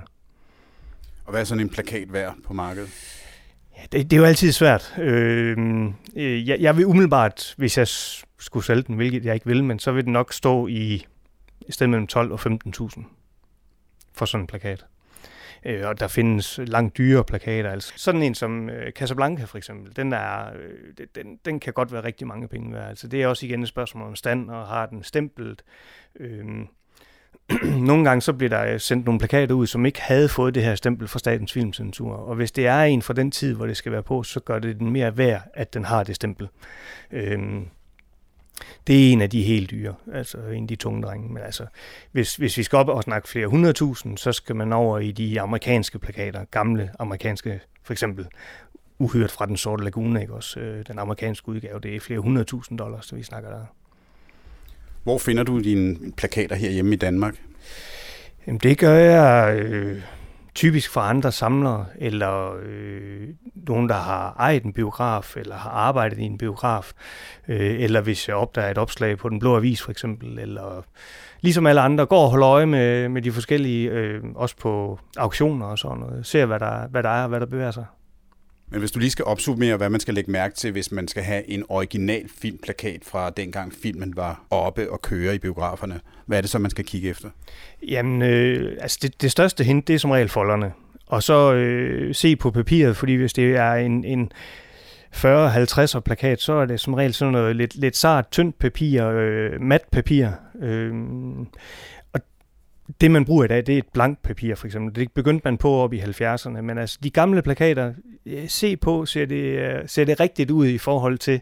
Og 1.26 1.32
hvad 1.32 1.42
er 1.42 1.46
sådan 1.46 1.62
en 1.64 1.70
plakat 1.70 2.14
værd 2.14 2.36
på 2.46 2.54
markedet? 2.54 2.90
Ja, 3.78 3.82
det, 3.92 4.12
det 4.12 4.14
er 4.14 4.18
jo 4.18 4.26
altid 4.26 4.52
svært. 4.52 4.96
Øh, 5.00 5.58
øh 6.16 6.48
jeg, 6.50 6.60
jeg 6.60 6.78
vil 6.78 6.86
umiddelbart, 6.86 7.54
hvis 7.58 7.78
jeg 7.78 7.88
skulle 8.40 8.66
sælge 8.66 8.82
den, 8.82 8.96
hvilket 8.96 9.26
jeg 9.26 9.34
ikke 9.34 9.46
vil, 9.46 9.64
men 9.64 9.80
så 9.80 9.92
vil 9.92 10.04
den 10.04 10.14
nok 10.14 10.34
stå 10.34 10.68
i 10.68 11.06
et 11.68 11.74
sted 11.74 11.88
mellem 11.88 12.08
12 12.08 12.32
og 12.32 12.40
15.000 12.40 13.04
for 14.14 14.26
sådan 14.26 14.44
en 14.44 14.48
plakat. 14.48 14.86
Øh, 15.66 15.88
og 15.88 16.00
der 16.00 16.08
findes 16.08 16.60
langt 16.68 16.98
dyre 16.98 17.24
plakater. 17.24 17.72
Altså 17.72 17.94
sådan 17.96 18.24
en 18.24 18.36
som 18.36 18.70
øh, 18.70 18.92
Casablanca 18.92 19.46
for 19.46 19.58
eksempel, 19.58 19.96
den, 19.96 20.14
er, 20.14 20.46
øh, 20.56 21.08
den, 21.16 21.40
den 21.46 21.60
kan 21.60 21.74
godt 21.74 21.92
være 21.92 22.04
rigtig 22.04 22.28
mange 22.28 22.48
penge 22.48 22.74
værd. 22.74 22.90
Altså 22.90 23.08
det 23.08 23.24
er 23.24 23.28
også 23.28 23.46
igen 23.46 23.64
et 23.64 23.70
spørgsmål 23.70 24.08
om 24.08 24.16
stand, 24.16 24.50
og 24.50 24.68
har 24.68 24.86
den 24.86 25.04
stemplet. 25.04 25.64
Øh, 26.20 26.46
nogle 27.90 28.04
gange 28.04 28.22
så 28.22 28.34
bliver 28.34 28.50
der 28.50 28.74
øh, 28.74 28.80
sendt 28.80 29.06
nogle 29.06 29.20
plakater 29.20 29.56
ud, 29.56 29.68
som 29.68 29.86
ikke 29.86 30.02
havde 30.02 30.30
fået 30.30 30.56
det 30.56 30.64
her 30.64 30.76
stempel 30.76 31.08
fra 31.08 31.20
Statens 31.20 31.54
Filmcensur. 31.54 32.14
Og 32.14 32.36
hvis 32.36 32.52
det 32.52 32.68
er 32.68 32.82
en 32.82 33.02
fra 33.02 33.14
den 33.14 33.32
tid, 33.32 33.54
hvor 33.54 33.66
det 33.66 33.78
skal 33.78 33.92
være 33.92 34.04
på, 34.04 34.24
så 34.24 34.40
gør 34.40 34.60
det 34.60 34.80
den 34.80 34.90
mere 34.90 35.18
værd, 35.18 35.42
at 35.54 35.74
den 35.74 35.86
har 35.86 36.04
det 36.04 36.16
stempel. 36.16 36.48
Øhm, 37.12 37.68
det 38.88 39.08
er 39.08 39.12
en 39.12 39.22
af 39.22 39.30
de 39.30 39.42
helt 39.44 39.72
dyre, 39.72 39.94
altså 40.14 40.38
en 40.38 40.64
af 40.64 40.68
de 40.68 40.76
tunge 40.76 41.04
drenge. 41.04 41.34
Men 41.34 41.44
altså, 41.44 41.66
hvis, 42.12 42.36
hvis 42.36 42.58
vi 42.58 42.64
skal 42.64 42.78
op 42.78 42.90
og 42.90 43.04
snakke 43.04 43.30
flere 43.30 43.48
hundredtusind, 43.48 44.18
så 44.18 44.32
skal 44.32 44.56
man 44.56 44.74
over 44.74 45.00
i 45.00 45.12
de 45.12 45.42
amerikanske 45.42 46.00
plakater, 46.00 46.46
gamle 46.52 46.92
amerikanske, 47.00 47.60
for 47.84 47.94
eksempel 47.94 48.28
uhyret 49.00 49.32
fra 49.32 49.46
den 49.46 49.58
sorte 49.58 49.84
lagune, 49.84 50.22
ikke 50.22 50.34
også? 50.34 50.60
Øh, 50.60 50.86
den 50.88 51.00
amerikanske 51.00 51.50
udgave, 51.50 51.80
det 51.80 51.96
er 51.96 52.00
flere 52.00 52.20
hundredtusind 52.20 52.78
dollars, 52.78 53.06
så 53.06 53.16
vi 53.16 53.24
snakker 53.24 53.50
der. 53.50 53.66
Hvor 55.04 55.18
finder 55.18 55.44
du 55.44 55.60
dine 55.60 56.12
plakater 56.18 56.56
herhjemme 56.56 56.94
i 56.94 56.98
Danmark? 56.98 57.36
Jamen, 58.48 58.60
det 58.60 58.78
gør 58.78 58.94
jeg 58.94 59.60
øh, 59.60 60.02
typisk 60.56 60.92
for 60.92 61.02
andre 61.02 61.32
samlere, 61.32 61.86
eller 62.00 62.56
øh, 62.64 63.28
nogen, 63.56 63.90
der 63.90 63.96
har 63.96 64.36
ejet 64.40 64.64
en 64.64 64.74
biograf, 64.74 65.38
eller 65.38 65.56
har 65.56 65.70
arbejdet 65.70 66.20
i 66.20 66.24
en 66.24 66.38
biograf, 66.38 66.92
øh, 67.48 67.82
eller 67.82 68.02
hvis 68.02 68.28
jeg 68.28 68.36
opdager 68.36 68.72
et 68.72 68.78
opslag 68.78 69.18
på 69.18 69.30
Den 69.30 69.40
Blå 69.40 69.56
Avis 69.58 69.82
for 69.82 69.92
eksempel, 69.92 70.40
eller 70.40 70.86
ligesom 71.42 71.68
alle 71.68 71.82
andre, 71.82 72.06
går 72.06 72.24
og 72.24 72.30
holder 72.30 72.48
øje 72.48 72.66
med, 72.66 73.10
med 73.10 73.22
de 73.22 73.32
forskellige, 73.32 73.90
øh, 73.90 74.22
også 74.36 74.56
på 74.58 75.00
auktioner 75.18 75.66
og 75.66 75.80
sådan 75.80 75.98
noget, 75.98 76.26
ser 76.26 76.46
hvad 76.46 76.60
der, 76.60 76.88
hvad 76.88 77.04
der 77.04 77.10
er 77.10 77.24
og 77.24 77.30
hvad 77.30 77.40
der 77.40 77.46
bevæger 77.46 77.72
sig. 77.72 77.86
Men 78.74 78.80
hvis 78.80 78.92
du 78.92 79.00
lige 79.00 79.12
skal 79.12 79.26
opsummere, 79.26 79.78
hvad 79.78 79.90
man 79.90 80.00
skal 80.00 80.14
lægge 80.14 80.32
mærke 80.32 80.56
til, 80.56 80.72
hvis 80.72 80.92
man 80.92 81.08
skal 81.08 81.24
have 81.24 81.50
en 81.50 81.64
original 81.70 82.30
filmplakat 82.42 83.02
fra 83.04 83.30
dengang 83.30 83.74
filmen 83.74 84.16
var 84.16 84.44
oppe 84.50 84.92
og 84.92 85.02
køre 85.02 85.36
i 85.36 85.38
biograferne, 85.38 86.00
hvad 86.26 86.38
er 86.38 86.42
det 86.42 86.50
så, 86.50 86.60
man 86.60 86.72
skal 86.72 86.86
kigge 86.86 87.10
efter? 87.10 87.30
Jamen, 87.88 88.22
øh, 88.22 88.78
altså 88.82 89.00
det, 89.02 89.22
det 89.22 89.32
største 89.32 89.64
hint, 89.64 89.88
det 89.88 89.94
er 89.94 90.00
som 90.00 90.12
regel 90.12 90.30
folderne. 90.30 90.72
Og 91.06 91.24
så 91.24 91.54
øh, 91.54 92.16
se 92.16 92.36
på 92.36 92.52
papiret, 92.52 92.98
fordi 92.98 93.16
hvis 93.16 93.34
det 93.34 93.56
er 93.56 93.74
en, 93.74 94.06
en 94.06 94.32
40-50 95.16 96.00
plakat, 96.00 96.42
så 96.42 96.54
er 96.54 96.66
det 96.66 96.80
som 96.80 96.94
regel 96.94 97.14
sådan 97.14 97.32
noget 97.32 97.56
lidt, 97.56 97.76
lidt 97.76 97.98
sart, 97.98 98.32
tyndt 98.32 98.60
papir, 98.60 99.06
øh, 99.08 99.62
mat 99.62 99.84
papir. 99.92 100.28
Øh, 100.62 100.94
og 102.14 102.20
det, 103.02 103.12
man 103.12 103.26
bruger 103.26 103.44
i 103.44 103.48
dag, 103.48 103.58
det 103.58 103.74
er 103.74 103.78
et 103.78 103.88
blankt 103.94 104.22
papir, 104.22 104.56
for 104.56 104.66
eksempel. 104.66 104.96
Det 104.96 105.12
begyndte 105.12 105.42
man 105.46 105.58
på 105.58 105.70
op 105.70 105.94
i 105.94 106.00
70'erne, 106.00 106.62
men 106.62 106.78
altså 106.78 107.00
de 107.04 107.10
gamle 107.10 107.42
plakater, 107.42 107.94
øh, 108.26 108.48
se 108.48 108.78
på, 108.78 109.06
ser 109.06 109.26
det, 109.26 109.44
øh, 109.60 109.88
ser 109.88 110.06
det 110.06 110.20
rigtigt 110.20 110.52
ud 110.52 110.68
i 110.68 110.78
forhold 110.78 111.18
til, 111.18 111.42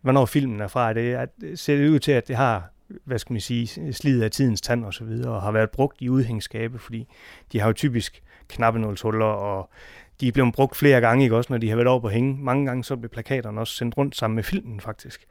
hvornår 0.00 0.26
filmen 0.26 0.60
er 0.60 0.68
fra. 0.68 0.92
Det 0.92 1.12
er, 1.12 1.26
øh, 1.42 1.58
ser 1.58 1.76
det 1.76 1.88
ud 1.88 1.98
til, 1.98 2.12
at 2.12 2.28
det 2.28 2.36
har 2.36 2.72
hvad 3.04 3.18
skal 3.18 3.32
man 3.32 3.40
sige, 3.40 3.92
slidet 3.92 4.22
af 4.22 4.30
tidens 4.30 4.60
tand 4.60 4.84
og 4.84 4.94
så 4.94 5.04
videre, 5.04 5.32
og 5.32 5.42
har 5.42 5.52
været 5.52 5.70
brugt 5.70 5.96
i 6.00 6.08
udhængskabe, 6.08 6.78
fordi 6.78 7.08
de 7.52 7.60
har 7.60 7.66
jo 7.66 7.72
typisk 7.72 8.22
knappenålshuller, 8.48 9.26
og 9.26 9.70
de 10.20 10.28
er 10.28 10.32
blevet 10.32 10.54
brugt 10.54 10.76
flere 10.76 11.00
gange, 11.00 11.24
ikke 11.24 11.36
også, 11.36 11.52
når 11.52 11.58
de 11.58 11.68
har 11.68 11.76
været 11.76 11.88
over 11.88 12.00
på 12.00 12.08
hænge. 12.08 12.36
Mange 12.40 12.66
gange 12.66 12.84
så 12.84 12.96
bliver 12.96 13.08
plakaterne 13.08 13.60
også 13.60 13.74
sendt 13.74 13.96
rundt 13.96 14.16
sammen 14.16 14.34
med 14.34 14.42
filmen, 14.42 14.80
faktisk. 14.80 15.26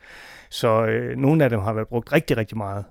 Så 0.49 0.85
øh, 0.85 1.17
nogle 1.17 1.43
af 1.43 1.49
dem 1.49 1.59
har 1.59 1.73
været 1.73 1.87
brugt 1.87 2.13
rigtig, 2.13 2.37
rigtig 2.37 2.57
meget. 2.57 2.85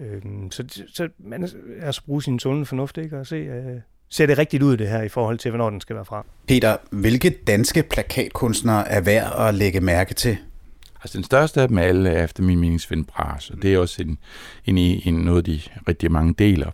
Øh, 0.00 0.22
så, 0.50 0.84
så 0.94 1.08
man 1.18 1.48
altså 1.82 2.02
bruge 2.06 2.22
sin 2.22 2.38
sunde 2.38 2.66
fornuft, 2.66 2.98
ikke, 2.98 3.18
og 3.18 3.26
se, 3.26 3.36
øh, 3.36 3.80
ser 4.08 4.26
det 4.26 4.38
rigtigt 4.38 4.62
ud 4.62 4.76
det 4.76 4.88
her 4.88 5.02
i 5.02 5.08
forhold 5.08 5.38
til, 5.38 5.50
hvornår 5.50 5.70
den 5.70 5.80
skal 5.80 5.96
være 5.96 6.04
fra. 6.04 6.24
Peter, 6.48 6.76
hvilke 6.90 7.30
danske 7.30 7.82
plakatkunstnere 7.82 8.88
er 8.88 9.00
værd 9.00 9.48
at 9.48 9.54
lægge 9.54 9.80
mærke 9.80 10.14
til? 10.14 10.36
Altså 11.02 11.18
den 11.18 11.24
største 11.24 11.62
af 11.62 11.68
dem 11.68 11.78
alle 11.78 12.10
er 12.10 12.24
efter 12.24 12.42
min 12.42 12.60
mening 12.60 12.80
Svend 12.80 13.04
Bras, 13.04 13.50
og 13.50 13.62
det 13.62 13.74
er 13.74 13.78
også 13.78 14.02
en, 14.02 14.18
en, 14.64 14.78
en 14.78 15.14
noget, 15.14 15.46
de 15.46 15.60
rigtig 15.88 16.12
mange 16.12 16.34
deler. 16.38 16.70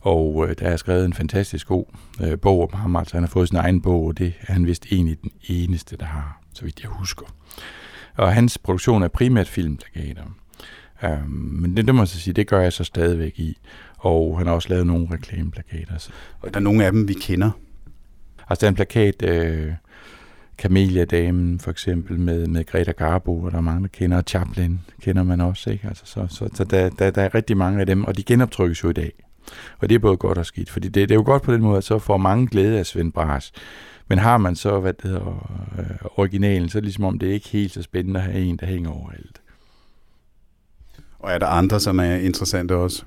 Og 0.00 0.46
øh, 0.48 0.54
der 0.58 0.66
er 0.68 0.76
skrevet 0.76 1.04
en 1.04 1.12
fantastisk 1.12 1.66
god 1.66 1.84
øh, 2.22 2.40
bog 2.40 2.62
om 2.62 2.78
ham, 2.78 2.96
altså 2.96 3.16
han 3.16 3.22
har 3.22 3.28
fået 3.28 3.48
sin 3.48 3.56
egen 3.56 3.82
bog, 3.82 4.06
og 4.06 4.18
det 4.18 4.32
er 4.40 4.52
han 4.52 4.66
vist 4.66 4.86
egentlig 4.92 5.22
den 5.22 5.30
eneste, 5.42 5.96
der 5.96 6.04
har, 6.04 6.40
så 6.54 6.64
vidt 6.64 6.82
jeg 6.82 6.90
husker. 6.90 7.26
Og 8.16 8.32
hans 8.32 8.58
produktion 8.58 9.02
er 9.02 9.08
primært 9.08 9.48
filmplakater. 9.48 10.22
Um, 11.02 11.30
men 11.30 11.76
det, 11.76 11.86
det 11.86 11.94
må 11.94 12.00
jeg 12.00 12.08
så 12.08 12.20
sige, 12.20 12.34
det 12.34 12.46
gør 12.46 12.60
jeg 12.60 12.72
så 12.72 12.84
stadigvæk 12.84 13.38
i. 13.38 13.58
Og 13.98 14.38
han 14.38 14.46
har 14.46 14.54
også 14.54 14.68
lavet 14.68 14.86
nogle 14.86 15.08
reklameplakater. 15.12 15.98
Så. 15.98 16.10
Og 16.40 16.54
der 16.54 16.60
er 16.60 16.64
nogle 16.64 16.84
af 16.84 16.92
dem, 16.92 17.08
vi 17.08 17.12
kender. 17.12 17.50
Altså 18.48 18.60
der 18.60 18.66
er 18.66 18.70
en 18.70 18.74
plakat, 18.74 19.22
øh, 19.22 19.72
Camellia-damen 20.60 21.58
for 21.58 21.70
eksempel 21.70 22.18
med, 22.18 22.46
med 22.46 22.64
Greta 22.66 22.92
Garbo, 22.92 23.42
og 23.42 23.50
der 23.50 23.56
er 23.56 23.62
mange, 23.62 23.82
der 23.82 23.88
kender. 23.88 24.22
Chaplin 24.22 24.80
kender 25.02 25.22
man 25.22 25.40
også, 25.40 25.70
ikke? 25.70 25.88
Altså, 25.88 26.02
så 26.06 26.26
så, 26.28 26.48
så 26.54 26.64
der, 26.64 26.90
der, 26.90 27.10
der 27.10 27.22
er 27.22 27.34
rigtig 27.34 27.56
mange 27.56 27.80
af 27.80 27.86
dem, 27.86 28.04
og 28.04 28.16
de 28.16 28.22
genoptrykkes 28.22 28.84
jo 28.84 28.90
i 28.90 28.92
dag. 28.92 29.12
Og 29.78 29.88
det 29.88 29.94
er 29.94 29.98
både 29.98 30.16
godt 30.16 30.38
og 30.38 30.46
skidt, 30.46 30.70
fordi 30.70 30.88
det, 30.88 31.08
det 31.08 31.10
er 31.10 31.18
jo 31.18 31.24
godt 31.24 31.42
på 31.42 31.52
den 31.52 31.62
måde, 31.62 31.78
at 31.78 31.84
så 31.84 31.98
får 31.98 32.16
mange 32.16 32.46
glæde 32.46 32.78
af 32.78 32.86
Svend 32.86 33.12
Bras. 33.12 33.52
Men 34.08 34.18
har 34.18 34.38
man 34.38 34.56
så, 34.56 34.80
hvad 34.80 34.92
det 34.92 35.04
hedder, 35.04 35.60
øh, 35.78 35.96
originalen, 36.16 36.68
så 36.68 36.78
er 36.78 36.80
det 36.80 36.86
ligesom 36.86 37.04
om, 37.04 37.18
det 37.18 37.28
er 37.28 37.32
ikke 37.32 37.48
helt 37.48 37.72
så 37.72 37.82
spændende 37.82 38.20
at 38.20 38.26
have 38.26 38.44
en, 38.44 38.56
der 38.56 38.66
hænger 38.66 38.90
overalt. 38.90 39.39
Og 41.20 41.30
er 41.30 41.38
der 41.38 41.46
andre, 41.46 41.80
som 41.80 42.00
er 42.00 42.14
interessante 42.14 42.74
også? 42.74 43.04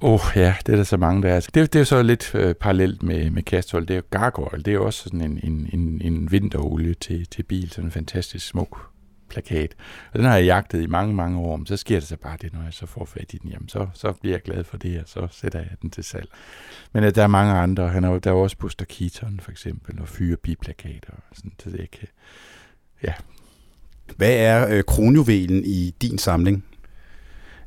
Åh 0.00 0.12
oh, 0.12 0.20
ja, 0.36 0.54
det 0.66 0.72
er 0.72 0.76
der 0.76 0.84
så 0.84 0.96
mange, 0.96 1.22
der 1.22 1.28
er. 1.28 1.34
Altså, 1.34 1.50
det, 1.54 1.72
det 1.72 1.78
er 1.78 1.80
jo 1.80 1.84
så 1.84 2.02
lidt 2.02 2.34
øh, 2.34 2.54
parallelt 2.54 3.02
med, 3.02 3.30
med 3.30 3.42
Castrol. 3.42 3.82
Det 3.82 3.90
er 3.90 3.96
jo 3.96 4.02
Gargoyle. 4.10 4.62
Det 4.62 4.68
er 4.68 4.74
jo 4.74 4.84
også 4.84 5.02
sådan 5.02 5.20
en, 5.20 5.40
en, 5.42 5.70
en, 5.72 6.00
en 6.00 6.32
vinterolie 6.32 6.94
til, 6.94 7.26
til 7.26 7.42
bil. 7.42 7.70
Sådan 7.70 7.84
en 7.84 7.90
fantastisk 7.90 8.46
smuk 8.46 8.90
plakat. 9.28 9.74
Og 10.12 10.18
den 10.18 10.26
har 10.26 10.36
jeg 10.36 10.44
jagtet 10.44 10.82
i 10.82 10.86
mange, 10.86 11.14
mange 11.14 11.38
år. 11.38 11.56
Men 11.56 11.66
så 11.66 11.76
sker 11.76 12.00
det 12.00 12.08
så 12.08 12.16
bare 12.16 12.36
det, 12.42 12.52
når 12.52 12.62
jeg 12.62 12.72
så 12.72 12.86
får 12.86 13.04
fat 13.04 13.34
i 13.34 13.38
den. 13.38 13.50
Jamen, 13.50 13.68
så, 13.68 13.86
så 13.94 14.12
bliver 14.12 14.34
jeg 14.34 14.42
glad 14.42 14.64
for 14.64 14.76
det, 14.76 15.00
og 15.00 15.04
så 15.06 15.28
sætter 15.30 15.58
jeg 15.58 15.70
den 15.82 15.90
til 15.90 16.04
salg. 16.04 16.28
Men 16.92 17.04
uh, 17.04 17.10
der 17.10 17.22
er 17.22 17.26
mange 17.26 17.52
andre. 17.52 17.88
Han 17.88 18.04
er, 18.04 18.18
der 18.18 18.30
er 18.30 18.34
også 18.34 18.56
Buster 18.56 18.84
Keaton, 18.84 19.40
for 19.42 19.50
eksempel, 19.50 20.00
og 20.00 20.08
fyre 20.08 20.36
biplakater. 20.36 21.12
Og 21.12 21.36
sådan, 21.36 21.52
så 21.62 21.70
det 21.70 21.90
kan... 21.90 22.08
Ja. 23.02 23.12
Hvad 24.16 24.32
er 24.32 24.76
øh, 24.76 24.84
kronjuvelen 24.84 25.64
i 25.64 25.94
din 26.02 26.18
samling? 26.18 26.64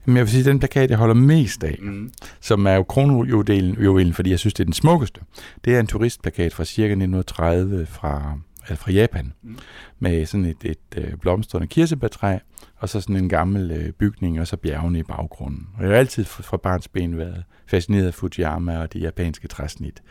Men 0.05 0.17
jeg 0.17 0.25
vil 0.25 0.31
sige, 0.31 0.39
at 0.39 0.45
den 0.45 0.59
plakat, 0.59 0.89
jeg 0.89 0.97
holder 0.97 1.15
mest 1.15 1.63
af, 1.63 1.77
mm. 1.81 2.11
som 2.39 2.65
er 2.65 2.73
jo 2.73 2.83
kronjuvelen, 2.83 4.13
fordi 4.13 4.29
jeg 4.29 4.39
synes, 4.39 4.53
det 4.53 4.63
er 4.63 4.65
den 4.65 4.73
smukkeste, 4.73 5.21
det 5.65 5.75
er 5.75 5.79
en 5.79 5.87
turistplakat 5.87 6.53
fra 6.53 6.65
cirka 6.65 6.91
1930 6.91 7.85
fra, 7.85 8.39
altså 8.69 8.83
fra 8.83 8.91
Japan, 8.91 9.33
mm. 9.41 9.57
med 9.99 10.25
sådan 10.25 10.45
et, 10.45 10.65
et, 10.65 10.77
øh, 10.97 11.17
blomstrende 11.17 11.67
kirsebærtræ, 11.67 12.37
og 12.75 12.89
så 12.89 13.01
sådan 13.01 13.15
en 13.15 13.29
gammel 13.29 13.71
øh, 13.71 13.91
bygning, 13.91 14.39
og 14.39 14.47
så 14.47 14.57
bjergene 14.57 14.99
i 14.99 15.03
baggrunden. 15.03 15.67
Og 15.77 15.83
jeg 15.83 15.91
har 15.91 15.97
altid 15.97 16.25
fra 16.25 16.57
barns 16.57 16.87
ben 16.87 17.17
været 17.17 17.43
fascineret 17.67 18.07
af 18.07 18.13
Fujiyama 18.13 18.77
og 18.77 18.93
de 18.93 18.99
japanske 18.99 19.47
træsnit. 19.47 20.03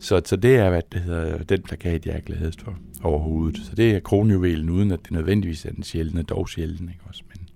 Så, 0.00 0.22
så 0.24 0.36
det 0.36 0.56
er, 0.56 0.70
hvad 0.70 0.82
det 0.92 1.00
hedder, 1.00 1.38
den 1.38 1.62
plakat, 1.62 2.06
jeg 2.06 2.14
er 2.14 2.20
gladest 2.20 2.62
for 2.62 2.78
overhovedet. 3.02 3.60
Så 3.66 3.74
det 3.74 3.96
er 3.96 4.00
kronjuvelen, 4.00 4.70
uden 4.70 4.90
at 4.90 5.00
det 5.02 5.10
nødvendigvis 5.10 5.64
er 5.64 5.72
den 5.72 5.82
sjældne, 5.82 6.22
dog 6.22 6.48
sjældne. 6.48 6.92
Ikke 6.92 7.04
også? 7.08 7.22
Men 7.28 7.48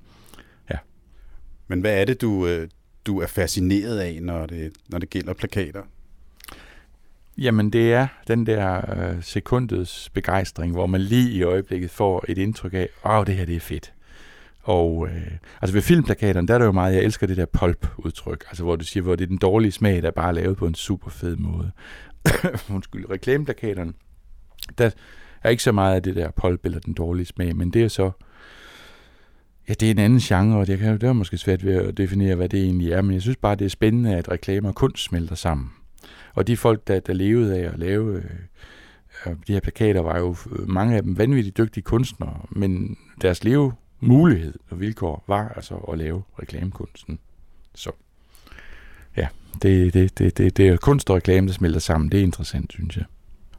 men 1.73 1.81
hvad 1.81 2.01
er 2.01 2.05
det, 2.05 2.21
du, 2.21 2.47
øh, 2.47 2.69
du 3.07 3.21
er 3.21 3.27
fascineret 3.27 3.99
af, 3.99 4.19
når 4.23 4.47
det, 4.47 4.73
når 4.89 4.99
det 4.99 5.11
gælder 5.11 5.33
plakater? 5.33 5.83
Jamen, 7.39 7.71
det 7.71 7.93
er 7.93 8.07
den 8.29 8.47
der 8.47 8.95
øh, 8.97 9.23
sekundets 9.23 10.11
begejstring, 10.11 10.73
hvor 10.73 10.87
man 10.87 11.01
lige 11.01 11.31
i 11.31 11.43
øjeblikket 11.43 11.91
får 11.91 12.25
et 12.29 12.39
indtryk 12.39 12.75
af, 12.75 12.89
åh, 13.05 13.11
oh, 13.11 13.27
det 13.27 13.37
her 13.37 13.45
det 13.45 13.57
er 13.57 13.61
fedt. 13.61 13.93
Og 14.63 15.09
øh, 15.09 15.33
altså 15.63 15.75
ved 15.75 15.83
filmplakaterne, 15.83 16.49
der 16.49 16.55
er 16.55 16.59
det 16.59 16.65
jo 16.67 16.73
meget, 16.73 16.95
jeg 16.95 17.05
elsker 17.05 17.27
det 17.27 17.37
der 17.37 17.47
pulp-udtryk, 17.47 18.45
altså 18.49 18.65
hvor 18.65 18.77
du 18.77 18.85
siger, 18.85 19.03
hvor 19.03 19.17
det 19.17 19.25
er 19.25 19.29
den 19.29 19.39
dårlige 19.39 19.73
smag, 19.73 20.03
der 20.03 20.09
er 20.09 20.13
bare 20.13 20.35
lavet 20.35 20.57
på 20.57 20.67
en 20.67 20.75
super 20.75 21.11
fed 21.11 21.37
måde. 21.37 21.71
Undskyld, 22.75 23.11
reklameplakaterne, 23.11 23.93
der 24.79 24.91
er 25.43 25.51
ikke 25.51 25.63
så 25.63 25.73
meget 25.73 25.95
af 25.95 26.03
det 26.03 26.17
der 26.17 26.31
pulp 26.31 26.65
eller 26.65 26.79
den 26.79 26.95
dårlige 26.95 27.27
smag, 27.27 27.57
men 27.57 27.71
det 27.71 27.83
er 27.83 27.89
så 27.89 28.11
Ja, 29.69 29.75
det 29.75 29.87
er 29.87 29.91
en 29.91 29.99
anden 29.99 30.19
genre, 30.19 30.59
og 30.59 30.67
det, 30.67 30.79
kan, 30.79 30.93
det 30.93 31.03
er 31.03 31.13
måske 31.13 31.39
svært 31.39 31.65
ved 31.65 31.75
at 31.75 31.97
definere, 31.97 32.35
hvad 32.35 32.49
det 32.49 32.63
egentlig 32.63 32.93
er, 32.93 33.03
men 33.03 33.13
jeg 33.13 33.23
synes 33.23 33.37
bare, 33.37 33.55
det 33.55 33.65
er 33.65 33.69
spændende, 33.69 34.17
at 34.17 34.31
reklamer 34.31 34.69
og 34.69 34.75
kunst 34.75 35.05
smelter 35.05 35.35
sammen. 35.35 35.71
Og 36.35 36.47
de 36.47 36.57
folk, 36.57 36.89
der, 36.89 37.01
der 37.01 37.13
levede 37.13 37.59
af 37.59 37.73
at 37.73 37.79
lave 37.79 38.17
øh, 38.17 39.33
de 39.47 39.53
her 39.53 39.61
plakater, 39.61 40.01
var 40.01 40.19
jo 40.19 40.37
øh, 40.51 40.69
mange 40.69 40.97
af 40.97 41.03
dem 41.03 41.19
vanvittigt 41.19 41.59
dygtige 41.59 41.85
kunstnere, 41.85 42.41
men 42.51 42.97
deres 43.23 43.45
levemulighed 43.45 44.55
og 44.71 44.81
vilkår 44.81 45.25
var 45.27 45.49
altså 45.49 45.75
at 45.75 45.99
lave 45.99 46.23
reklamekunsten. 46.39 47.19
Så 47.75 47.91
ja, 49.17 49.29
det, 49.63 49.95
det, 49.95 50.19
det, 50.19 50.39
det, 50.39 50.57
det 50.57 50.69
er 50.69 50.77
kunst 50.77 51.11
og 51.11 51.17
reklame, 51.17 51.47
der 51.47 51.53
smelter 51.53 51.81
sammen. 51.81 52.13
Det 52.13 52.21
er 52.21 52.25
interessant, 52.25 52.73
synes 52.73 52.97
jeg. 52.97 53.05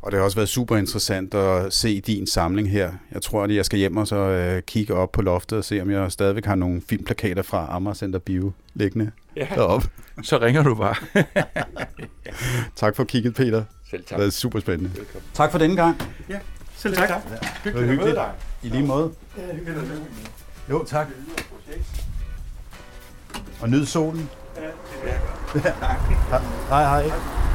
Og 0.03 0.11
det 0.11 0.17
har 0.17 0.25
også 0.25 0.37
været 0.37 0.49
super 0.49 0.77
interessant 0.77 1.33
at 1.33 1.73
se 1.73 2.01
din 2.01 2.27
samling 2.27 2.69
her. 2.69 2.91
Jeg 3.11 3.21
tror, 3.21 3.43
at 3.43 3.55
jeg 3.55 3.65
skal 3.65 3.79
hjem 3.79 3.97
og 3.97 4.07
så 4.07 4.15
øh, 4.15 4.61
kigge 4.61 4.93
op 4.93 5.11
på 5.11 5.21
loftet 5.21 5.57
og 5.57 5.63
se, 5.63 5.81
om 5.81 5.91
jeg 5.91 6.11
stadigvæk 6.11 6.45
har 6.45 6.55
nogle 6.55 6.81
filmplakater 6.89 7.41
fra 7.41 7.67
Amager 7.69 7.93
Center 7.93 8.19
Bio 8.19 8.51
liggende 8.73 9.11
ja. 9.35 9.47
deroppe. 9.55 9.89
Så 10.23 10.37
ringer 10.37 10.63
du 10.63 10.75
bare. 10.75 10.95
tak 12.75 12.95
for 12.95 13.03
kigget, 13.03 13.35
Peter. 13.35 13.63
Selv 13.89 14.03
tak. 14.05 14.19
Det 14.19 14.25
er 14.27 14.29
super 14.29 14.59
spændende. 14.59 14.89
Velkommen. 14.97 15.23
Tak 15.33 15.51
for 15.51 15.59
denne 15.59 15.75
gang. 15.75 16.01
Ja, 16.29 16.39
selv 16.75 16.95
tak. 16.95 17.07
tak. 17.07 17.21
Ja. 17.65 17.71
Hyggeligt 17.71 17.91
at 17.91 18.05
møde 18.05 18.15
dig. 18.15 18.31
I 18.63 18.69
lige 18.69 18.85
måde. 18.85 19.11
Ja, 19.37 19.55
hyggeligt 19.55 19.79
at 19.79 19.87
møde 19.87 20.01
Jo, 20.69 20.83
tak. 20.85 21.07
Og 23.61 23.69
nyd 23.69 23.85
solen. 23.85 24.29
Ja, 24.55 24.61
det 25.53 25.65
er 25.65 25.73
ja. 26.31 26.39
Hej, 26.69 27.01
hej. 27.01 27.52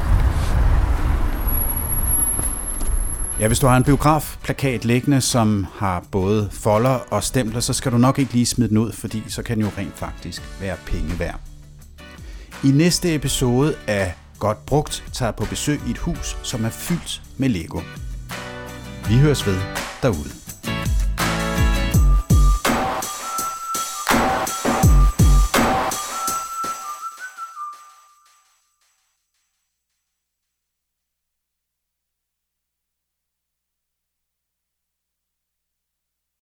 Ja, 3.40 3.46
hvis 3.46 3.58
du 3.58 3.66
har 3.66 3.76
en 3.76 3.84
biografplakat 3.84 4.84
liggende, 4.84 5.20
som 5.20 5.66
har 5.74 6.04
både 6.10 6.48
folder 6.52 6.98
og 7.10 7.24
stempler, 7.24 7.60
så 7.60 7.72
skal 7.72 7.92
du 7.92 7.98
nok 7.98 8.18
ikke 8.18 8.32
lige 8.32 8.46
smide 8.46 8.68
den 8.68 8.78
ud, 8.78 8.92
fordi 8.92 9.22
så 9.28 9.42
kan 9.42 9.56
den 9.56 9.64
jo 9.64 9.70
rent 9.78 9.98
faktisk 9.98 10.42
være 10.60 10.76
penge 10.86 11.18
værd. 11.18 11.40
I 12.64 12.68
næste 12.68 13.14
episode 13.14 13.74
af 13.86 14.14
Godt 14.38 14.66
Brugt 14.66 15.04
tager 15.12 15.32
på 15.32 15.44
besøg 15.44 15.80
i 15.86 15.90
et 15.90 15.98
hus, 15.98 16.36
som 16.42 16.64
er 16.64 16.70
fyldt 16.70 17.22
med 17.36 17.48
Lego. 17.48 17.80
Vi 19.08 19.18
høres 19.18 19.46
ved 19.46 19.60
derude. 20.02 20.47